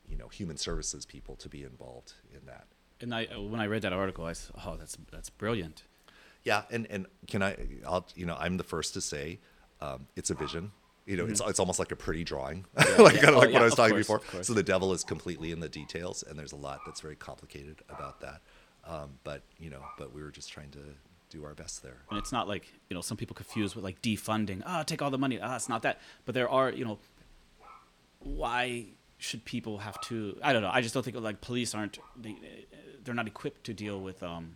[0.08, 2.66] you know human services people to be involved in that.
[3.00, 5.82] And I, when I read that article, I said, "Oh, that's that's brilliant."
[6.46, 7.56] Yeah, and and can I?
[7.86, 9.40] I'll you know I'm the first to say
[9.80, 10.70] um, it's a vision.
[11.04, 13.02] You know, it's it's almost like a pretty drawing, like Mm-hmm.
[13.16, 13.20] yeah.
[13.20, 14.42] kind of Oh, like yeah, what I was talking course, before.
[14.44, 17.82] So the devil is completely in the details, and there's a lot that's very complicated
[17.88, 18.40] about that.
[18.84, 20.78] Um, but you know, but we were just trying to
[21.30, 21.98] do our best there.
[22.10, 24.62] And it's not like you know some people confuse with like defunding.
[24.64, 25.38] Ah, take all the money.
[25.42, 26.00] Ah, it's not that.
[26.24, 26.98] But there are you know,
[28.20, 28.86] why
[29.18, 30.38] should people have to?
[30.42, 30.70] I don't know.
[30.72, 31.98] I just don't think like police aren't.
[32.20, 32.36] They,
[33.04, 34.54] they're not equipped to deal with um,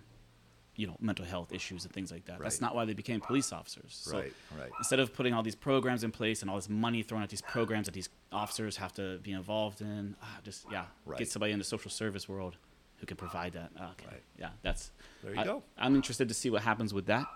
[0.76, 2.38] you know, mental health issues and things like that.
[2.40, 3.98] That's not why they became police officers.
[4.02, 4.70] So Right, right.
[4.78, 7.42] Instead of putting all these programs in place and all this money thrown at these
[7.42, 11.18] programs that these officers have to be involved in, ah, just yeah, Right.
[11.18, 12.56] get somebody in the social service world
[12.98, 13.70] who can provide that.
[13.78, 14.06] Ah, Okay.
[14.10, 14.22] Right.
[14.38, 14.90] Yeah, that's
[15.22, 15.62] There you I, go.
[15.76, 17.26] I'm interested to see what happens with that.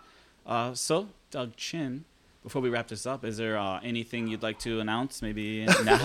[0.47, 2.05] Uh, so, Doug Chin,
[2.45, 5.23] before we wrap this up, is there uh, anything you'd like to announce?
[5.23, 5.97] Maybe no,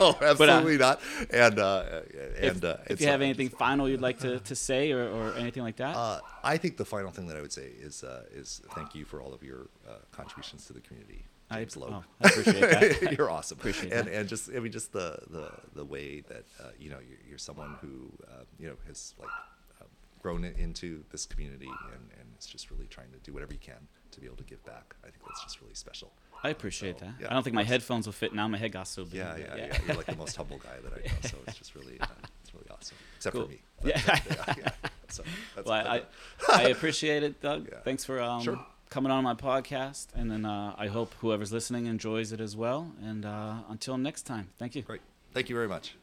[0.00, 1.00] no, absolutely not.
[1.30, 2.02] And uh,
[2.40, 5.08] if, and uh, if you have uh, anything final you'd like to, to say or,
[5.08, 5.96] or anything like that.
[5.96, 9.04] Uh, I think the final thing that I would say is uh, is thank you
[9.04, 11.24] for all of your uh, contributions to the community.
[11.50, 11.92] I- James Loeb.
[11.92, 13.18] oh, I appreciate that.
[13.18, 13.58] you're awesome.
[13.58, 14.14] Appreciate and that.
[14.14, 17.38] and just I mean just the the the way that uh, you know you're, you're
[17.38, 19.28] someone who uh, you know has like
[19.80, 19.86] uh,
[20.22, 23.88] grown into this community and and is just really trying to do whatever you can
[24.12, 24.94] to be able to give back.
[25.04, 26.10] I think that's just really special.
[26.42, 27.14] I appreciate so, that.
[27.20, 28.48] yeah, I don't think my headphones will fit now.
[28.48, 29.14] My head got so big.
[29.14, 29.78] Yeah, but yeah, yeah.
[29.86, 32.06] You're like the most humble guy that I know, so it's just really uh,
[32.42, 32.96] it's really awesome.
[33.16, 33.44] Except Cool.
[33.44, 33.60] for me.
[33.84, 34.00] Yeah.
[34.06, 34.68] yeah, yeah.
[35.08, 35.22] So
[35.54, 36.02] that's well, I,
[36.48, 37.68] I appreciate it, Doug.
[37.84, 38.58] Thanks for um, Sure.
[38.90, 42.92] coming on my podcast, and then uh, I hope whoever's listening enjoys it as well.
[43.02, 44.82] And uh, until next time, thank you.
[44.82, 45.00] great.
[45.32, 45.94] Thank you very much.